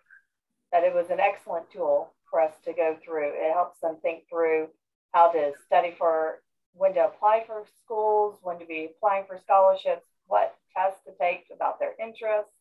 that 0.73 0.85
it 0.85 0.95
was 0.95 1.11
an 1.11 1.21
excellent 1.21 1.71
tool 1.71 2.13
for 2.31 2.41
us 2.41 2.53
to 2.65 2.73
go 2.73 2.97
through. 3.05 3.31
It 3.35 3.53
helps 3.53 3.81
them 3.81 3.97
think 4.03 4.25
through 4.29 4.69
how 5.13 5.31
to 5.33 5.53
study 5.67 5.95
for 5.99 6.43
when 6.75 6.95
to 6.95 7.07
apply 7.07 7.45
for 7.47 7.65
schools, 7.85 8.39
when 8.43 8.59
to 8.59 8.67
be 8.67 8.91
applying 8.97 9.25
for 9.27 9.39
scholarships, 9.39 10.07
what 10.27 10.55
tests 10.77 11.01
to 11.07 11.13
take 11.21 11.47
about 11.55 11.81
their 11.81 11.93
interests, 12.01 12.53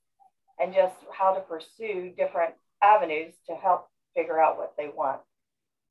and 0.59 0.73
just 0.73 0.95
how 1.11 1.33
to 1.33 1.41
pursue 1.41 2.13
different 2.17 2.53
avenues 2.81 3.33
to 3.47 3.55
help 3.55 3.87
figure 4.15 4.39
out 4.39 4.57
what 4.57 4.73
they 4.77 4.87
want. 4.87 5.21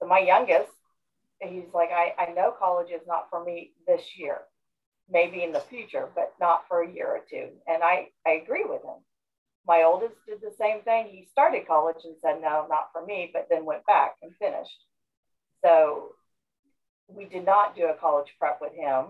So 0.00 0.06
my 0.06 0.18
youngest, 0.18 0.72
he's 1.40 1.72
like, 1.72 1.90
I, 1.92 2.14
I 2.18 2.32
know 2.32 2.52
college 2.58 2.90
is 2.90 3.06
not 3.06 3.28
for 3.30 3.44
me 3.44 3.72
this 3.86 4.02
year, 4.16 4.38
maybe 5.08 5.42
in 5.44 5.52
the 5.52 5.60
future, 5.60 6.08
but 6.14 6.32
not 6.40 6.66
for 6.68 6.82
a 6.82 6.90
year 6.90 7.06
or 7.06 7.20
two. 7.30 7.50
And 7.68 7.82
I, 7.82 8.08
I 8.26 8.32
agree 8.32 8.64
with 8.64 8.82
him. 8.82 8.96
My 9.66 9.82
oldest 9.82 10.14
did 10.26 10.40
the 10.40 10.54
same 10.58 10.82
thing. 10.82 11.06
He 11.06 11.26
started 11.30 11.66
college 11.66 12.04
and 12.04 12.14
said, 12.20 12.40
no, 12.40 12.66
not 12.68 12.88
for 12.92 13.04
me, 13.04 13.30
but 13.32 13.48
then 13.50 13.64
went 13.64 13.84
back 13.86 14.14
and 14.22 14.32
finished. 14.36 14.84
So 15.64 16.12
we 17.08 17.24
did 17.24 17.44
not 17.44 17.76
do 17.76 17.86
a 17.86 17.94
college 17.94 18.32
prep 18.38 18.58
with 18.60 18.72
him. 18.72 19.06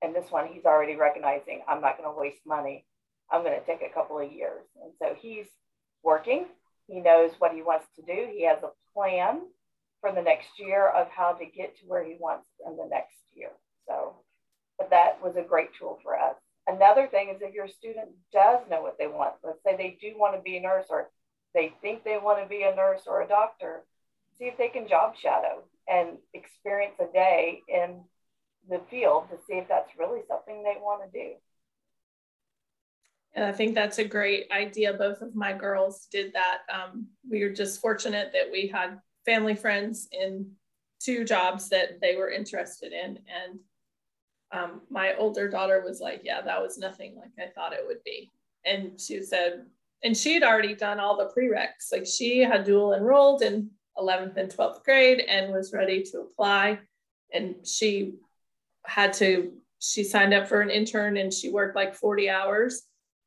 And 0.00 0.14
this 0.14 0.30
one, 0.30 0.46
he's 0.46 0.64
already 0.64 0.94
recognizing 0.94 1.62
I'm 1.66 1.80
not 1.80 1.98
going 1.98 2.08
to 2.08 2.18
waste 2.18 2.46
money. 2.46 2.84
I'm 3.30 3.42
going 3.42 3.58
to 3.58 3.66
take 3.66 3.82
a 3.82 3.92
couple 3.92 4.18
of 4.18 4.32
years. 4.32 4.64
And 4.82 4.92
so 5.00 5.16
he's 5.20 5.46
working. 6.04 6.46
He 6.86 7.00
knows 7.00 7.32
what 7.38 7.52
he 7.52 7.62
wants 7.62 7.86
to 7.96 8.02
do. 8.02 8.28
He 8.32 8.46
has 8.46 8.62
a 8.62 8.70
plan 8.94 9.40
for 10.00 10.12
the 10.12 10.22
next 10.22 10.58
year 10.58 10.88
of 10.88 11.08
how 11.08 11.32
to 11.32 11.44
get 11.44 11.76
to 11.78 11.86
where 11.86 12.04
he 12.04 12.16
wants 12.18 12.46
in 12.64 12.76
the 12.76 12.86
next 12.88 13.16
year. 13.34 13.50
So, 13.86 14.14
but 14.78 14.90
that 14.90 15.22
was 15.22 15.36
a 15.36 15.42
great 15.42 15.70
tool 15.78 15.98
for 16.02 16.16
us. 16.16 16.36
Another 16.68 17.06
thing 17.06 17.30
is 17.34 17.40
if 17.40 17.54
your 17.54 17.66
student 17.66 18.10
does 18.32 18.60
know 18.70 18.82
what 18.82 18.98
they 18.98 19.06
want, 19.06 19.34
let's 19.42 19.62
say 19.64 19.76
they 19.76 19.96
do 20.00 20.18
want 20.18 20.36
to 20.36 20.42
be 20.42 20.58
a 20.58 20.60
nurse 20.60 20.86
or 20.90 21.08
they 21.54 21.72
think 21.80 22.04
they 22.04 22.18
want 22.18 22.42
to 22.42 22.48
be 22.48 22.62
a 22.62 22.76
nurse 22.76 23.02
or 23.06 23.22
a 23.22 23.28
doctor, 23.28 23.84
see 24.38 24.44
if 24.44 24.58
they 24.58 24.68
can 24.68 24.86
job 24.86 25.14
shadow 25.16 25.64
and 25.88 26.18
experience 26.34 26.94
a 27.00 27.10
day 27.12 27.62
in 27.68 28.00
the 28.68 28.80
field 28.90 29.30
to 29.30 29.36
see 29.46 29.54
if 29.54 29.66
that's 29.66 29.98
really 29.98 30.20
something 30.28 30.62
they 30.62 30.76
want 30.78 31.10
to 31.10 31.18
do. 31.18 31.32
And 33.34 33.44
I 33.44 33.52
think 33.52 33.74
that's 33.74 33.98
a 33.98 34.04
great 34.04 34.50
idea. 34.50 34.92
Both 34.92 35.22
of 35.22 35.34
my 35.34 35.52
girls 35.52 36.06
did 36.10 36.34
that. 36.34 36.58
Um, 36.72 37.06
we 37.28 37.42
were 37.42 37.52
just 37.52 37.80
fortunate 37.80 38.30
that 38.32 38.50
we 38.52 38.66
had 38.66 38.98
family 39.24 39.54
friends 39.54 40.08
in 40.12 40.50
two 41.00 41.24
jobs 41.24 41.68
that 41.70 42.00
they 42.00 42.16
were 42.16 42.30
interested 42.30 42.92
in. 42.92 43.18
And 43.18 43.60
um, 44.52 44.82
my 44.90 45.14
older 45.16 45.48
daughter 45.48 45.82
was 45.84 46.00
like, 46.00 46.22
Yeah, 46.24 46.40
that 46.42 46.60
was 46.60 46.78
nothing 46.78 47.16
like 47.16 47.30
I 47.38 47.50
thought 47.52 47.72
it 47.72 47.84
would 47.86 48.02
be. 48.04 48.30
And 48.64 49.00
she 49.00 49.22
said, 49.22 49.66
and 50.04 50.16
she 50.16 50.34
had 50.34 50.42
already 50.42 50.74
done 50.74 51.00
all 51.00 51.16
the 51.16 51.30
prereqs. 51.36 51.92
Like 51.92 52.06
she 52.06 52.38
had 52.38 52.64
dual 52.64 52.94
enrolled 52.94 53.42
in 53.42 53.70
11th 53.98 54.36
and 54.36 54.50
12th 54.50 54.84
grade 54.84 55.20
and 55.20 55.52
was 55.52 55.72
ready 55.72 56.02
to 56.04 56.20
apply. 56.20 56.78
And 57.32 57.56
she 57.66 58.14
had 58.86 59.12
to, 59.14 59.52
she 59.80 60.04
signed 60.04 60.34
up 60.34 60.46
for 60.46 60.60
an 60.60 60.70
intern 60.70 61.16
and 61.16 61.32
she 61.32 61.50
worked 61.50 61.76
like 61.76 61.94
40 61.94 62.30
hours. 62.30 62.82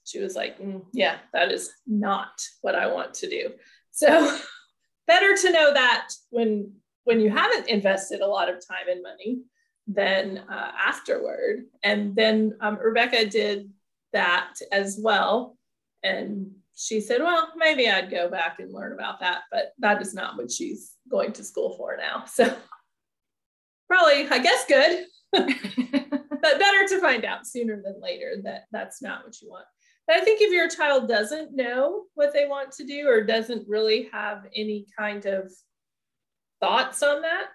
She 0.06 0.20
was 0.20 0.36
like, 0.36 0.60
mm, 0.60 0.84
Yeah, 0.94 1.18
that 1.34 1.52
is 1.52 1.72
not 1.86 2.32
what 2.62 2.76
I 2.76 2.88
want 2.88 3.14
to 3.16 3.30
do. 3.30 3.52
So 3.92 4.38
better 5.08 5.36
to 5.36 5.52
know 5.52 5.74
that 5.74 6.10
when 6.30 6.74
when 7.04 7.20
you 7.20 7.32
haven't 7.32 7.68
invested 7.68 8.22
a 8.22 8.28
lot 8.28 8.48
of 8.48 8.56
time 8.56 8.88
and 8.90 9.02
money 9.02 9.42
then 9.96 10.44
uh, 10.50 10.72
afterward. 10.78 11.66
And 11.84 12.16
then 12.16 12.58
um, 12.62 12.78
Rebecca 12.82 13.26
did 13.26 13.70
that 14.14 14.54
as 14.72 15.00
well. 15.02 15.58
And 16.04 16.52
she 16.76 17.02
said, 17.02 17.22
well, 17.22 17.50
maybe 17.56 17.90
I'd 17.90 18.10
go 18.10 18.30
back 18.30 18.60
and 18.60 18.74
learn 18.74 18.94
about 18.94 19.20
that, 19.20 19.42
but 19.52 19.74
that 19.80 20.02
is 20.02 20.14
not 20.14 20.38
what 20.38 20.52
she's 20.52 20.94
going 21.10 21.34
to 21.34 21.44
school 21.44 21.76
for 21.78 21.98
now. 21.98 22.26
So 22.34 22.56
probably, 23.88 24.28
I 24.30 24.40
guess, 24.40 24.66
good, 24.70 25.06
but 25.32 26.60
better 26.60 26.88
to 26.88 27.02
find 27.02 27.26
out 27.26 27.46
sooner 27.46 27.82
than 27.84 28.02
later 28.02 28.38
that 28.44 28.64
that's 28.72 29.02
not 29.02 29.26
what 29.26 29.42
you 29.42 29.50
want. 29.50 29.66
But 30.08 30.16
I 30.16 30.22
think 30.22 30.42
if 30.42 30.52
your 30.52 30.70
child 30.70 31.10
doesn't 31.10 31.54
know 31.54 32.04
what 32.16 32.34
they 32.34 32.48
want 32.48 32.72
to 32.74 32.86
do 32.86 33.08
or 33.08 33.22
doesn't 33.22 33.68
really 33.68 34.10
have 34.14 34.46
any 34.56 34.86
kind 34.98 35.26
of 35.26 35.52
thoughts 36.62 37.04
on 37.04 37.22
that, 37.24 37.48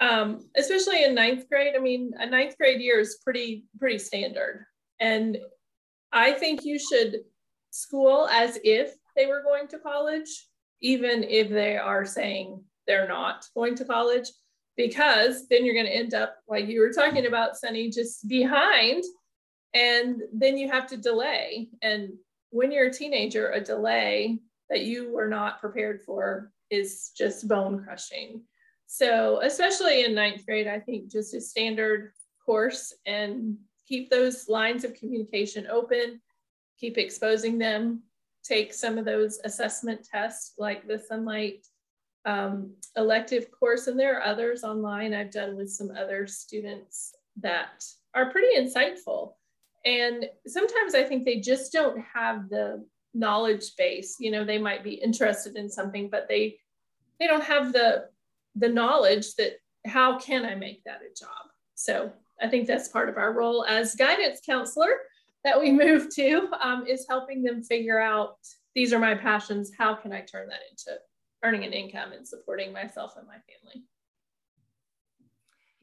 um, 0.00 0.48
especially 0.56 1.04
in 1.04 1.14
ninth 1.14 1.48
grade. 1.48 1.74
I 1.76 1.80
mean, 1.80 2.12
a 2.18 2.26
ninth 2.26 2.56
grade 2.58 2.80
year 2.80 3.00
is 3.00 3.20
pretty 3.24 3.64
pretty 3.78 3.98
standard, 3.98 4.66
and 5.00 5.38
I 6.12 6.32
think 6.32 6.64
you 6.64 6.78
should 6.78 7.20
school 7.70 8.28
as 8.28 8.58
if 8.64 8.94
they 9.16 9.26
were 9.26 9.42
going 9.42 9.68
to 9.68 9.78
college, 9.78 10.46
even 10.80 11.24
if 11.24 11.48
they 11.48 11.76
are 11.76 12.04
saying 12.04 12.62
they're 12.86 13.08
not 13.08 13.46
going 13.54 13.74
to 13.76 13.84
college, 13.84 14.28
because 14.76 15.46
then 15.48 15.64
you're 15.64 15.74
going 15.74 15.86
to 15.86 15.96
end 15.96 16.14
up 16.14 16.36
like 16.48 16.68
you 16.68 16.80
were 16.80 16.92
talking 16.92 17.26
about, 17.26 17.56
Sunny, 17.56 17.90
just 17.90 18.28
behind, 18.28 19.04
and 19.74 20.22
then 20.32 20.56
you 20.56 20.68
have 20.68 20.86
to 20.88 20.96
delay. 20.96 21.68
And 21.80 22.12
when 22.50 22.70
you're 22.72 22.88
a 22.88 22.92
teenager, 22.92 23.50
a 23.50 23.60
delay 23.60 24.38
that 24.68 24.82
you 24.82 25.12
were 25.12 25.28
not 25.28 25.60
prepared 25.60 26.02
for 26.02 26.50
is 26.70 27.10
just 27.16 27.48
bone 27.48 27.82
crushing. 27.84 28.42
So, 28.94 29.40
especially 29.42 30.04
in 30.04 30.14
ninth 30.14 30.44
grade, 30.44 30.68
I 30.68 30.78
think 30.78 31.10
just 31.10 31.32
a 31.32 31.40
standard 31.40 32.12
course 32.44 32.92
and 33.06 33.56
keep 33.88 34.10
those 34.10 34.50
lines 34.50 34.84
of 34.84 34.92
communication 34.92 35.66
open, 35.70 36.20
keep 36.78 36.98
exposing 36.98 37.56
them, 37.56 38.02
take 38.44 38.74
some 38.74 38.98
of 38.98 39.06
those 39.06 39.40
assessment 39.44 40.06
tests 40.06 40.52
like 40.58 40.86
the 40.86 41.02
Sonlight 41.10 41.66
um, 42.26 42.74
elective 42.94 43.50
course. 43.50 43.86
And 43.86 43.98
there 43.98 44.18
are 44.18 44.26
others 44.26 44.62
online 44.62 45.14
I've 45.14 45.32
done 45.32 45.56
with 45.56 45.70
some 45.70 45.90
other 45.92 46.26
students 46.26 47.14
that 47.40 47.82
are 48.14 48.30
pretty 48.30 48.60
insightful. 48.60 49.32
And 49.86 50.26
sometimes 50.46 50.94
I 50.94 51.02
think 51.02 51.24
they 51.24 51.40
just 51.40 51.72
don't 51.72 51.98
have 52.14 52.50
the 52.50 52.84
knowledge 53.14 53.74
base. 53.78 54.16
You 54.20 54.32
know, 54.32 54.44
they 54.44 54.58
might 54.58 54.84
be 54.84 54.92
interested 54.92 55.56
in 55.56 55.70
something, 55.70 56.10
but 56.10 56.28
they 56.28 56.58
they 57.18 57.26
don't 57.26 57.44
have 57.44 57.72
the 57.72 58.12
the 58.56 58.68
knowledge 58.68 59.34
that 59.36 59.52
how 59.86 60.18
can 60.18 60.44
I 60.44 60.54
make 60.54 60.82
that 60.84 61.00
a 61.00 61.14
job? 61.18 61.50
So 61.74 62.12
I 62.40 62.48
think 62.48 62.66
that's 62.66 62.88
part 62.88 63.08
of 63.08 63.16
our 63.16 63.32
role 63.32 63.64
as 63.64 63.94
guidance 63.94 64.40
counselor 64.44 64.90
that 65.44 65.60
we 65.60 65.72
move 65.84 66.14
to 66.14 66.48
um, 66.60 66.86
is 66.86 67.06
helping 67.08 67.42
them 67.42 67.62
figure 67.62 68.00
out 68.00 68.36
these 68.74 68.92
are 68.92 68.98
my 68.98 69.14
passions. 69.14 69.72
How 69.76 69.94
can 69.94 70.12
I 70.12 70.20
turn 70.20 70.48
that 70.48 70.60
into 70.70 70.98
earning 71.44 71.64
an 71.64 71.72
income 71.72 72.12
and 72.12 72.26
supporting 72.26 72.72
myself 72.72 73.14
and 73.16 73.26
my 73.26 73.34
family? 73.34 73.84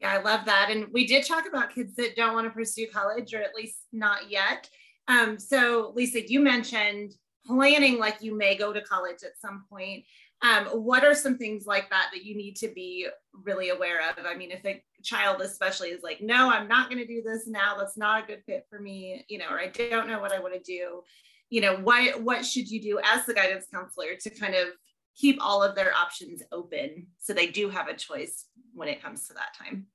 Yeah, 0.00 0.12
I 0.12 0.22
love 0.22 0.46
that. 0.46 0.70
And 0.70 0.86
we 0.92 1.06
did 1.06 1.26
talk 1.26 1.46
about 1.46 1.74
kids 1.74 1.94
that 1.96 2.16
don't 2.16 2.34
want 2.34 2.46
to 2.46 2.50
pursue 2.50 2.86
college, 2.90 3.34
or 3.34 3.42
at 3.42 3.54
least 3.54 3.76
not 3.92 4.30
yet. 4.30 4.68
Um, 5.08 5.38
so, 5.38 5.92
Lisa, 5.94 6.28
you 6.28 6.40
mentioned 6.40 7.12
planning 7.46 7.98
like 7.98 8.22
you 8.22 8.36
may 8.36 8.56
go 8.56 8.72
to 8.72 8.80
college 8.80 9.22
at 9.24 9.38
some 9.40 9.64
point. 9.70 10.04
Um, 10.42 10.66
what 10.66 11.04
are 11.04 11.14
some 11.14 11.36
things 11.36 11.66
like 11.66 11.90
that 11.90 12.10
that 12.12 12.24
you 12.24 12.34
need 12.34 12.56
to 12.56 12.68
be 12.68 13.06
really 13.44 13.68
aware 13.68 14.00
of? 14.08 14.24
I 14.24 14.34
mean, 14.34 14.50
if 14.50 14.64
a 14.64 14.82
child, 15.02 15.42
especially, 15.42 15.88
is 15.88 16.02
like, 16.02 16.20
no, 16.22 16.50
I'm 16.50 16.66
not 16.66 16.88
going 16.88 17.00
to 17.00 17.06
do 17.06 17.22
this 17.22 17.46
now, 17.46 17.76
that's 17.78 17.98
not 17.98 18.24
a 18.24 18.26
good 18.26 18.42
fit 18.46 18.66
for 18.70 18.80
me, 18.80 19.24
you 19.28 19.38
know, 19.38 19.48
or 19.50 19.60
I 19.60 19.68
don't 19.68 20.08
know 20.08 20.20
what 20.20 20.32
I 20.32 20.40
want 20.40 20.54
to 20.54 20.60
do, 20.60 21.02
you 21.50 21.60
know, 21.60 21.76
what, 21.76 22.22
what 22.22 22.46
should 22.46 22.70
you 22.70 22.80
do 22.80 23.00
as 23.04 23.26
the 23.26 23.34
guidance 23.34 23.66
counselor 23.72 24.16
to 24.18 24.30
kind 24.30 24.54
of 24.54 24.68
keep 25.14 25.38
all 25.44 25.62
of 25.62 25.74
their 25.74 25.92
options 25.94 26.42
open 26.52 27.08
so 27.18 27.34
they 27.34 27.48
do 27.48 27.68
have 27.68 27.88
a 27.88 27.94
choice 27.94 28.46
when 28.72 28.88
it 28.88 29.02
comes 29.02 29.28
to 29.28 29.34
that 29.34 29.54
time? 29.58 29.86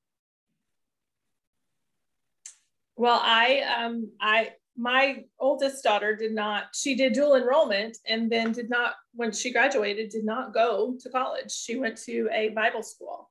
Well, 2.98 3.20
I 3.22 3.62
um 3.78 4.12
I 4.22 4.52
my 4.78 5.24
oldest 5.40 5.84
daughter 5.84 6.16
did 6.16 6.34
not 6.34 6.66
she 6.74 6.96
did 6.96 7.14
dual 7.14 7.36
enrollment 7.36 7.98
and 8.08 8.30
then 8.30 8.52
did 8.52 8.70
not 8.70 8.96
when 9.14 9.32
she 9.32 9.52
graduated 9.52 10.10
did 10.10 10.26
not 10.26 10.54
go 10.54 10.98
to 11.00 11.10
college. 11.10 11.52
She 11.52 11.78
went 11.78 11.98
to 12.04 12.30
a 12.34 12.50
bible 12.50 12.84
school. 12.84 13.30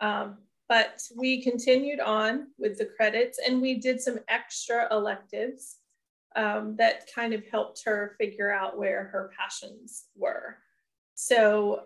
Um, 0.00 0.38
but 0.68 1.00
we 1.16 1.42
continued 1.42 2.00
on 2.00 2.48
with 2.58 2.78
the 2.78 2.86
credits 2.96 3.38
and 3.46 3.60
we 3.60 3.74
did 3.74 4.00
some 4.00 4.18
extra 4.28 4.88
electives 4.90 5.76
um, 6.34 6.76
that 6.76 7.08
kind 7.14 7.34
of 7.34 7.44
helped 7.50 7.82
her 7.84 8.14
figure 8.18 8.50
out 8.50 8.78
where 8.78 9.04
her 9.04 9.30
passions 9.38 10.04
were. 10.16 10.56
So 11.14 11.84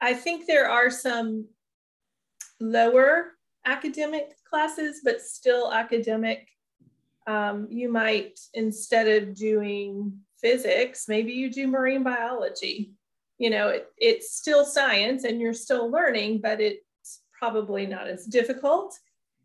i 0.00 0.14
think 0.14 0.46
there 0.46 0.70
are 0.70 0.90
some 0.90 1.46
lower 2.60 3.32
academic 3.66 4.32
classes 4.48 5.00
but 5.04 5.20
still 5.20 5.72
academic 5.72 6.48
um, 7.28 7.68
you 7.70 7.92
might, 7.92 8.40
instead 8.54 9.06
of 9.06 9.34
doing 9.34 10.18
physics, 10.40 11.04
maybe 11.08 11.32
you 11.32 11.52
do 11.52 11.68
marine 11.68 12.02
biology. 12.02 12.94
You 13.36 13.50
know, 13.50 13.68
it, 13.68 13.88
it's 13.98 14.34
still 14.34 14.64
science 14.64 15.24
and 15.24 15.38
you're 15.38 15.52
still 15.52 15.90
learning, 15.90 16.40
but 16.40 16.58
it's 16.60 17.20
probably 17.38 17.86
not 17.86 18.08
as 18.08 18.24
difficult 18.24 18.98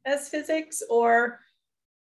as 0.06 0.30
physics. 0.30 0.82
Or 0.90 1.42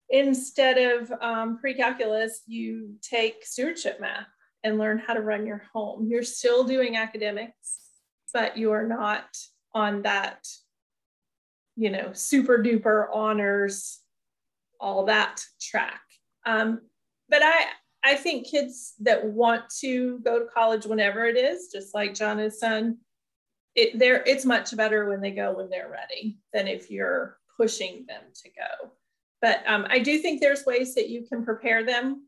instead 0.09 0.77
of 0.77 1.11
um, 1.21 1.59
pre-calculus, 1.59 2.41
you 2.47 2.95
take 3.01 3.45
stewardship 3.45 3.99
math 3.99 4.27
and 4.63 4.77
learn 4.77 4.97
how 4.97 5.13
to 5.13 5.21
run 5.21 5.45
your 5.45 5.63
home. 5.73 6.07
You're 6.09 6.23
still 6.23 6.63
doing 6.63 6.95
academics, 6.95 7.79
but 8.33 8.57
you 8.57 8.71
are 8.71 8.87
not 8.87 9.25
on 9.73 10.03
that, 10.03 10.47
you 11.75 11.89
know, 11.89 12.11
super 12.13 12.59
duper 12.59 13.07
honors 13.13 13.99
all 14.79 15.05
that 15.05 15.41
track. 15.61 16.01
Um, 16.45 16.81
but 17.29 17.41
I, 17.43 17.65
I 18.03 18.15
think 18.15 18.47
kids 18.47 18.93
that 18.99 19.25
want 19.25 19.63
to 19.79 20.19
go 20.19 20.39
to 20.39 20.45
college 20.45 20.85
whenever 20.85 21.25
it 21.25 21.37
is, 21.37 21.69
just 21.73 21.93
like 21.95 22.13
Jonna's 22.13 22.59
son, 22.59 22.97
it 23.75 23.99
there 23.99 24.23
it's 24.25 24.45
much 24.45 24.75
better 24.77 25.09
when 25.09 25.21
they 25.21 25.31
go 25.31 25.53
when 25.53 25.69
they're 25.69 25.91
ready 25.91 26.37
than 26.53 26.67
if 26.67 26.89
you're 26.89 27.37
pushing 27.57 28.05
them 28.07 28.21
to 28.43 28.49
go. 28.49 28.91
But 29.41 29.63
um, 29.67 29.85
I 29.89 29.99
do 29.99 30.19
think 30.19 30.39
there's 30.39 30.65
ways 30.65 30.95
that 30.95 31.09
you 31.09 31.25
can 31.27 31.43
prepare 31.43 31.83
them 31.85 32.27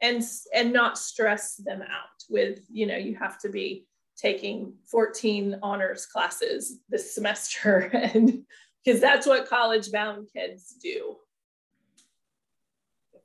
and 0.00 0.22
and 0.54 0.72
not 0.72 0.98
stress 0.98 1.56
them 1.56 1.82
out 1.82 2.22
with 2.28 2.60
you 2.70 2.86
know 2.86 2.96
you 2.96 3.16
have 3.16 3.38
to 3.40 3.48
be 3.48 3.86
taking 4.16 4.72
14 4.90 5.58
honors 5.62 6.06
classes 6.06 6.80
this 6.88 7.14
semester 7.14 7.78
and 7.92 8.44
because 8.84 9.00
that's 9.00 9.26
what 9.26 9.48
college 9.48 9.90
bound 9.92 10.28
kids 10.34 10.74
do 10.82 11.16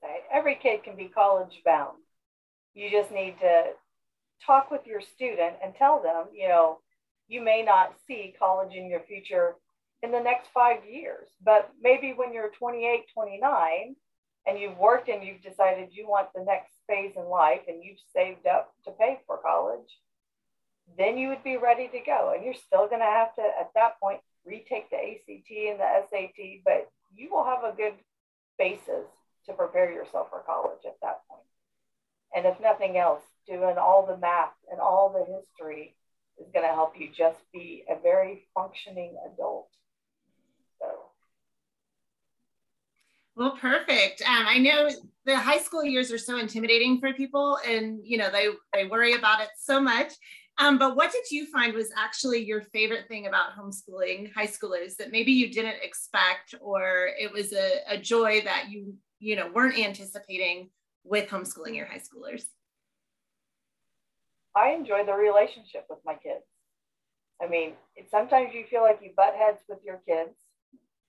say. 0.03 0.21
Every 0.31 0.55
kid 0.61 0.83
can 0.83 0.95
be 0.95 1.07
college 1.07 1.61
bound. 1.65 1.97
You 2.73 2.89
just 2.91 3.11
need 3.11 3.39
to 3.39 3.63
talk 4.45 4.69
with 4.69 4.85
your 4.85 5.01
student 5.01 5.55
and 5.63 5.73
tell 5.75 6.01
them, 6.01 6.25
you 6.33 6.47
know, 6.47 6.79
you 7.27 7.41
may 7.41 7.63
not 7.63 7.93
see 8.05 8.35
college 8.37 8.75
in 8.75 8.89
your 8.89 8.99
future 9.01 9.55
in 10.01 10.11
the 10.11 10.19
next 10.19 10.49
five 10.53 10.79
years, 10.89 11.29
but 11.43 11.71
maybe 11.81 12.13
when 12.13 12.33
you're 12.33 12.51
28, 12.59 13.05
29, 13.13 13.95
and 14.45 14.59
you've 14.59 14.77
worked 14.77 15.07
and 15.07 15.23
you've 15.23 15.41
decided 15.41 15.89
you 15.91 16.07
want 16.07 16.27
the 16.35 16.43
next 16.43 16.73
phase 16.87 17.13
in 17.15 17.25
life 17.29 17.61
and 17.67 17.81
you've 17.81 17.99
saved 18.13 18.45
up 18.45 18.73
to 18.83 18.91
pay 18.91 19.19
for 19.25 19.37
college, 19.37 19.87
then 20.97 21.17
you 21.17 21.29
would 21.29 21.43
be 21.43 21.55
ready 21.55 21.87
to 21.87 21.99
go. 22.05 22.33
And 22.35 22.43
you're 22.43 22.53
still 22.53 22.87
going 22.87 22.99
to 22.99 23.05
have 23.05 23.33
to, 23.35 23.41
at 23.41 23.71
that 23.75 23.99
point, 24.01 24.19
retake 24.45 24.89
the 24.89 24.97
ACT 24.97 25.49
and 25.49 25.79
the 25.79 26.03
SAT, 26.09 26.63
but 26.65 26.89
you 27.15 27.29
will 27.31 27.45
have 27.45 27.63
a 27.63 27.75
good 27.75 27.93
basis 28.59 29.07
to 29.45 29.53
prepare 29.53 29.91
yourself 29.91 30.29
for 30.29 30.43
college 30.45 30.85
at 30.85 30.97
that 31.01 31.21
point. 31.29 31.41
And 32.35 32.45
if 32.45 32.59
nothing 32.59 32.97
else, 32.97 33.21
doing 33.47 33.77
all 33.77 34.05
the 34.05 34.17
math 34.17 34.53
and 34.71 34.79
all 34.79 35.09
the 35.09 35.31
history 35.33 35.95
is 36.39 36.47
going 36.53 36.67
to 36.67 36.73
help 36.73 36.93
you 36.97 37.09
just 37.15 37.39
be 37.51 37.83
a 37.89 38.01
very 38.01 38.47
functioning 38.55 39.15
adult. 39.31 39.69
So. 40.79 40.87
Well, 43.35 43.57
perfect. 43.59 44.21
Um, 44.21 44.45
I 44.47 44.57
know 44.59 44.89
the 45.25 45.37
high 45.37 45.59
school 45.59 45.83
years 45.83 46.11
are 46.11 46.17
so 46.17 46.37
intimidating 46.37 46.99
for 46.99 47.13
people, 47.13 47.57
and 47.67 47.99
you 48.03 48.17
know 48.17 48.29
they 48.31 48.47
they 48.73 48.85
worry 48.85 49.13
about 49.13 49.41
it 49.41 49.49
so 49.57 49.79
much. 49.79 50.13
Um, 50.59 50.77
but 50.77 50.95
what 50.95 51.11
did 51.11 51.31
you 51.31 51.47
find 51.47 51.73
was 51.73 51.89
actually 51.97 52.43
your 52.43 52.61
favorite 52.61 53.07
thing 53.07 53.25
about 53.25 53.57
homeschooling 53.57 54.31
high 54.33 54.45
schoolers 54.45 54.95
that 54.97 55.11
maybe 55.11 55.31
you 55.31 55.51
didn't 55.51 55.77
expect, 55.81 56.53
or 56.61 57.09
it 57.19 57.31
was 57.33 57.53
a, 57.53 57.79
a 57.87 57.97
joy 57.97 58.41
that 58.43 58.69
you 58.69 58.93
you 59.23 59.37
know 59.37 59.49
weren't 59.53 59.79
anticipating 59.79 60.69
with 61.05 61.29
homeschooling 61.29 61.75
your 61.75 61.85
high 61.85 61.99
schoolers? 61.99 62.43
I 64.55 64.71
enjoy 64.71 65.05
the 65.05 65.13
relationship 65.13 65.85
with 65.89 65.99
my 66.05 66.13
kids. 66.15 66.43
I 67.41 67.47
mean, 67.47 67.73
sometimes 68.11 68.53
you 68.53 68.65
feel 68.69 68.81
like 68.81 68.99
you 69.01 69.11
butt 69.15 69.33
heads 69.35 69.61
with 69.67 69.79
your 69.83 70.01
kids, 70.07 70.35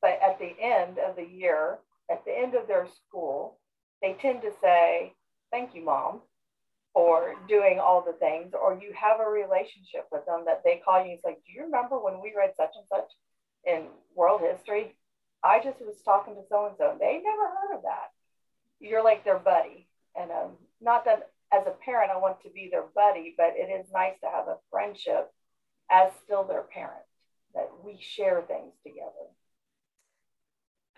but 0.00 0.18
at 0.22 0.38
the 0.38 0.54
end 0.60 0.98
of 0.98 1.16
the 1.16 1.26
year, 1.26 1.78
at 2.10 2.24
the 2.24 2.32
end 2.32 2.54
of 2.54 2.66
their 2.68 2.86
school, 3.06 3.58
they 4.00 4.16
tend 4.20 4.42
to 4.42 4.52
say, 4.62 5.12
Thank 5.50 5.74
you, 5.74 5.84
mom, 5.84 6.20
for 6.92 7.34
doing 7.48 7.78
all 7.78 8.02
the 8.04 8.14
things. 8.14 8.54
Or 8.54 8.78
you 8.80 8.92
have 8.94 9.20
a 9.20 9.28
relationship 9.28 10.06
with 10.10 10.24
them 10.26 10.44
that 10.46 10.62
they 10.64 10.82
call 10.84 11.04
you. 11.04 11.12
It's 11.12 11.24
like, 11.24 11.42
Do 11.46 11.52
you 11.52 11.64
remember 11.64 11.98
when 11.98 12.20
we 12.22 12.32
read 12.36 12.52
such 12.56 12.74
and 12.76 12.86
such 12.88 13.10
in 13.66 13.86
world 14.14 14.40
history? 14.40 14.94
I 15.44 15.60
just 15.62 15.80
was 15.80 16.00
talking 16.04 16.34
to 16.34 16.40
so 16.48 16.66
and 16.66 16.74
so. 16.78 16.96
They 16.98 17.20
never 17.22 17.48
heard 17.48 17.76
of 17.76 17.82
that. 17.82 18.10
You're 18.80 19.04
like 19.04 19.24
their 19.24 19.38
buddy. 19.38 19.86
And 20.18 20.30
um, 20.30 20.52
not 20.80 21.04
that 21.04 21.30
as 21.52 21.66
a 21.66 21.74
parent, 21.84 22.10
I 22.10 22.18
want 22.18 22.42
to 22.42 22.50
be 22.50 22.68
their 22.70 22.86
buddy, 22.94 23.34
but 23.36 23.52
it 23.56 23.70
is 23.70 23.86
nice 23.92 24.14
to 24.22 24.30
have 24.30 24.48
a 24.48 24.56
friendship 24.70 25.30
as 25.90 26.10
still 26.24 26.44
their 26.44 26.62
parent, 26.62 27.04
that 27.54 27.70
we 27.84 27.98
share 28.00 28.42
things 28.42 28.72
together. 28.82 29.28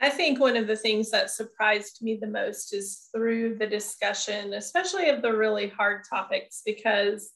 I 0.01 0.11
think 0.11 0.39
one 0.39 0.57
of 0.57 0.67
the 0.67 0.77
things 0.77 1.11
that 1.11 1.31
surprised 1.31 2.03
me 2.03 2.19
the 2.21 2.27
most 2.27 2.73
is 2.73 3.09
through 3.15 3.57
the 3.57 3.67
discussion, 3.67 4.53
especially 4.53 5.09
of 5.09 5.23
the 5.23 5.33
really 5.33 5.69
hard 5.69 6.03
topics, 6.09 6.63
because 6.65 7.31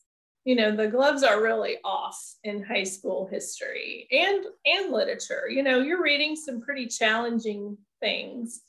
you 0.44 0.54
know 0.54 0.74
the 0.74 0.88
gloves 0.88 1.22
are 1.22 1.42
really 1.42 1.76
off 1.84 2.18
in 2.44 2.62
high 2.62 2.84
school 2.84 3.28
history 3.30 4.08
and 4.10 4.44
and 4.66 4.92
literature. 4.92 5.48
You 5.48 5.62
know 5.62 5.80
you're 5.80 6.02
reading 6.02 6.36
some 6.36 6.60
pretty 6.60 6.86
challenging 6.86 7.76
things. 8.00 8.62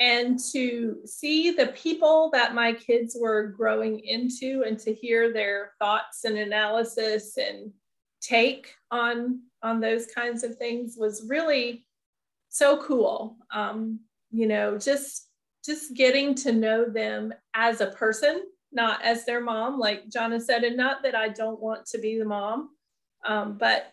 And 0.00 0.38
to 0.52 0.96
see 1.04 1.52
the 1.52 1.68
people 1.68 2.30
that 2.32 2.56
my 2.56 2.72
kids 2.72 3.16
were 3.18 3.54
growing 3.56 4.00
into 4.00 4.64
and 4.66 4.76
to 4.80 4.92
hear 4.92 5.32
their 5.32 5.74
thoughts 5.78 6.24
and 6.24 6.36
analysis 6.38 7.36
and 7.36 7.70
take 8.20 8.74
on 8.90 9.42
on 9.62 9.80
those 9.80 10.06
kinds 10.06 10.42
of 10.42 10.56
things 10.56 10.96
was 10.98 11.26
really 11.28 11.86
so 12.48 12.82
cool. 12.82 13.36
Um, 13.52 14.00
you 14.32 14.46
know 14.46 14.78
just 14.78 15.28
just 15.64 15.94
getting 15.94 16.34
to 16.34 16.52
know 16.52 16.84
them 16.84 17.32
as 17.54 17.80
a 17.80 17.86
person 17.92 18.42
not 18.72 19.02
as 19.02 19.24
their 19.24 19.40
mom, 19.40 19.78
like 19.78 20.08
Jonna 20.08 20.40
said, 20.40 20.64
and 20.64 20.76
not 20.76 21.02
that 21.02 21.14
I 21.14 21.28
don't 21.28 21.60
want 21.60 21.86
to 21.86 21.98
be 21.98 22.18
the 22.18 22.24
mom, 22.24 22.70
um, 23.26 23.58
but 23.58 23.92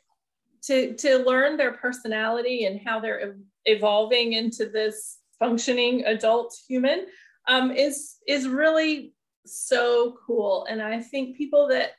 to 0.63 0.95
to 0.95 1.17
learn 1.17 1.57
their 1.57 1.73
personality 1.73 2.65
and 2.65 2.81
how 2.85 2.99
they're 2.99 3.37
evolving 3.65 4.33
into 4.33 4.69
this 4.69 5.17
functioning 5.37 6.05
adult 6.05 6.55
human 6.67 7.05
um, 7.47 7.71
is 7.71 8.17
is 8.27 8.47
really 8.47 9.13
so 9.45 10.17
cool. 10.25 10.65
And 10.69 10.81
I 10.81 11.01
think 11.01 11.37
people 11.37 11.67
that 11.69 11.91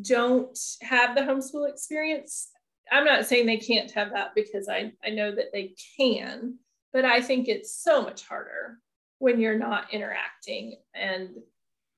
don't 0.00 0.58
have 0.82 1.14
the 1.14 1.22
homeschool 1.22 1.68
experience, 1.70 2.48
I'm 2.90 3.04
not 3.04 3.26
saying 3.26 3.46
they 3.46 3.58
can't 3.58 3.90
have 3.92 4.10
that 4.12 4.34
because 4.34 4.68
I, 4.68 4.92
I 5.04 5.10
know 5.10 5.34
that 5.34 5.52
they 5.52 5.74
can, 5.96 6.58
but 6.92 7.04
I 7.04 7.20
think 7.20 7.48
it's 7.48 7.74
so 7.82 8.02
much 8.02 8.26
harder 8.26 8.78
when 9.18 9.40
you're 9.40 9.58
not 9.58 9.92
interacting 9.92 10.76
and 10.94 11.30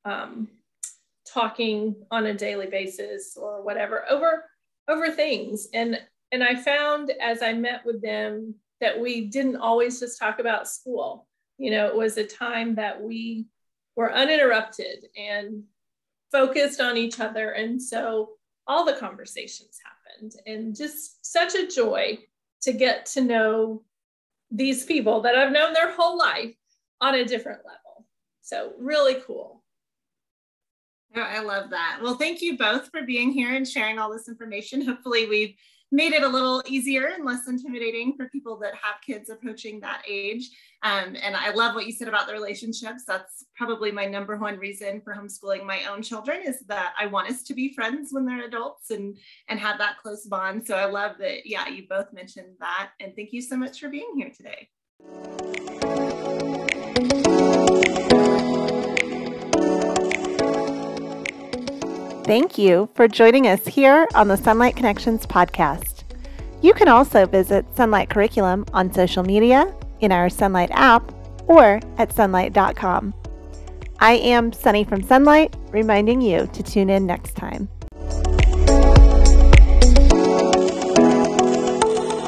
um, 0.06 0.48
talking 1.26 1.96
on 2.10 2.26
a 2.26 2.34
daily 2.34 2.66
basis 2.66 3.36
or 3.36 3.62
whatever 3.62 4.04
over 4.08 4.44
over 4.88 5.10
things 5.10 5.68
and 5.74 6.00
and 6.32 6.42
i 6.42 6.54
found 6.54 7.10
as 7.20 7.42
i 7.42 7.52
met 7.52 7.84
with 7.84 8.00
them 8.00 8.54
that 8.80 8.98
we 8.98 9.26
didn't 9.26 9.56
always 9.56 10.00
just 10.00 10.18
talk 10.18 10.38
about 10.38 10.68
school 10.68 11.26
you 11.58 11.70
know 11.70 11.86
it 11.86 11.96
was 11.96 12.16
a 12.16 12.24
time 12.24 12.74
that 12.76 13.02
we 13.02 13.46
were 13.96 14.12
uninterrupted 14.12 15.08
and 15.16 15.64
focused 16.30 16.80
on 16.80 16.96
each 16.96 17.18
other. 17.20 17.52
And 17.52 17.80
so 17.82 18.30
all 18.66 18.84
the 18.84 18.94
conversations 18.94 19.78
happened 19.84 20.34
and 20.46 20.76
just 20.76 21.24
such 21.24 21.54
a 21.54 21.66
joy 21.66 22.18
to 22.62 22.72
get 22.72 23.06
to 23.06 23.20
know 23.20 23.82
these 24.50 24.84
people 24.84 25.22
that 25.22 25.34
I've 25.34 25.52
known 25.52 25.72
their 25.72 25.92
whole 25.92 26.18
life 26.18 26.54
on 27.00 27.14
a 27.14 27.24
different 27.24 27.60
level. 27.64 28.06
So 28.42 28.72
really 28.78 29.16
cool. 29.26 29.62
I 31.14 31.40
love 31.40 31.70
that. 31.70 31.98
Well, 32.02 32.16
thank 32.16 32.42
you 32.42 32.58
both 32.58 32.90
for 32.90 33.02
being 33.02 33.30
here 33.30 33.54
and 33.54 33.66
sharing 33.66 33.98
all 33.98 34.12
this 34.12 34.28
information. 34.28 34.84
Hopefully 34.84 35.26
we've 35.26 35.54
made 35.92 36.12
it 36.12 36.22
a 36.22 36.28
little 36.28 36.62
easier 36.66 37.06
and 37.06 37.24
less 37.24 37.48
intimidating 37.48 38.14
for 38.16 38.28
people 38.28 38.58
that 38.58 38.74
have 38.74 39.00
kids 39.04 39.30
approaching 39.30 39.80
that 39.80 40.02
age. 40.08 40.50
Um, 40.82 41.16
and 41.22 41.36
I 41.36 41.52
love 41.52 41.74
what 41.74 41.86
you 41.86 41.92
said 41.92 42.08
about 42.08 42.26
the 42.26 42.32
relationships. 42.32 43.04
That's 43.06 43.44
probably 43.54 43.92
my 43.92 44.04
number 44.04 44.36
one 44.36 44.58
reason 44.58 45.00
for 45.00 45.14
homeschooling 45.14 45.64
my 45.64 45.84
own 45.84 46.02
children 46.02 46.42
is 46.44 46.60
that 46.66 46.94
I 46.98 47.06
want 47.06 47.30
us 47.30 47.42
to 47.44 47.54
be 47.54 47.72
friends 47.72 48.08
when 48.12 48.26
they're 48.26 48.46
adults 48.46 48.90
and 48.90 49.16
and 49.48 49.60
have 49.60 49.78
that 49.78 49.98
close 50.02 50.26
bond. 50.26 50.66
So 50.66 50.76
I 50.76 50.86
love 50.86 51.16
that. 51.20 51.46
Yeah, 51.46 51.68
you 51.68 51.86
both 51.88 52.12
mentioned 52.12 52.56
that, 52.60 52.90
and 53.00 53.14
thank 53.14 53.32
you 53.32 53.40
so 53.40 53.56
much 53.56 53.80
for 53.80 53.88
being 53.88 54.12
here 54.16 54.30
today. 54.36 54.68
Thank 62.26 62.58
you 62.58 62.88
for 62.94 63.06
joining 63.06 63.46
us 63.46 63.64
here 63.64 64.08
on 64.16 64.26
the 64.26 64.34
Sonlight 64.34 64.74
Connections 64.74 65.24
podcast. 65.24 66.02
You 66.60 66.74
can 66.74 66.88
also 66.88 67.24
visit 67.24 67.64
Sonlight 67.76 68.10
Curriculum 68.10 68.64
on 68.72 68.92
social 68.92 69.22
media, 69.22 69.72
in 70.00 70.10
our 70.10 70.26
Sonlight 70.26 70.70
app, 70.72 71.12
or 71.46 71.80
at 71.98 72.08
sonlight.com. 72.08 73.14
I 74.00 74.14
am 74.14 74.52
Sunny 74.52 74.82
from 74.82 75.02
Sonlight, 75.02 75.54
reminding 75.72 76.20
you 76.20 76.48
to 76.52 76.64
tune 76.64 76.90
in 76.90 77.06
next 77.06 77.36
time. 77.36 77.68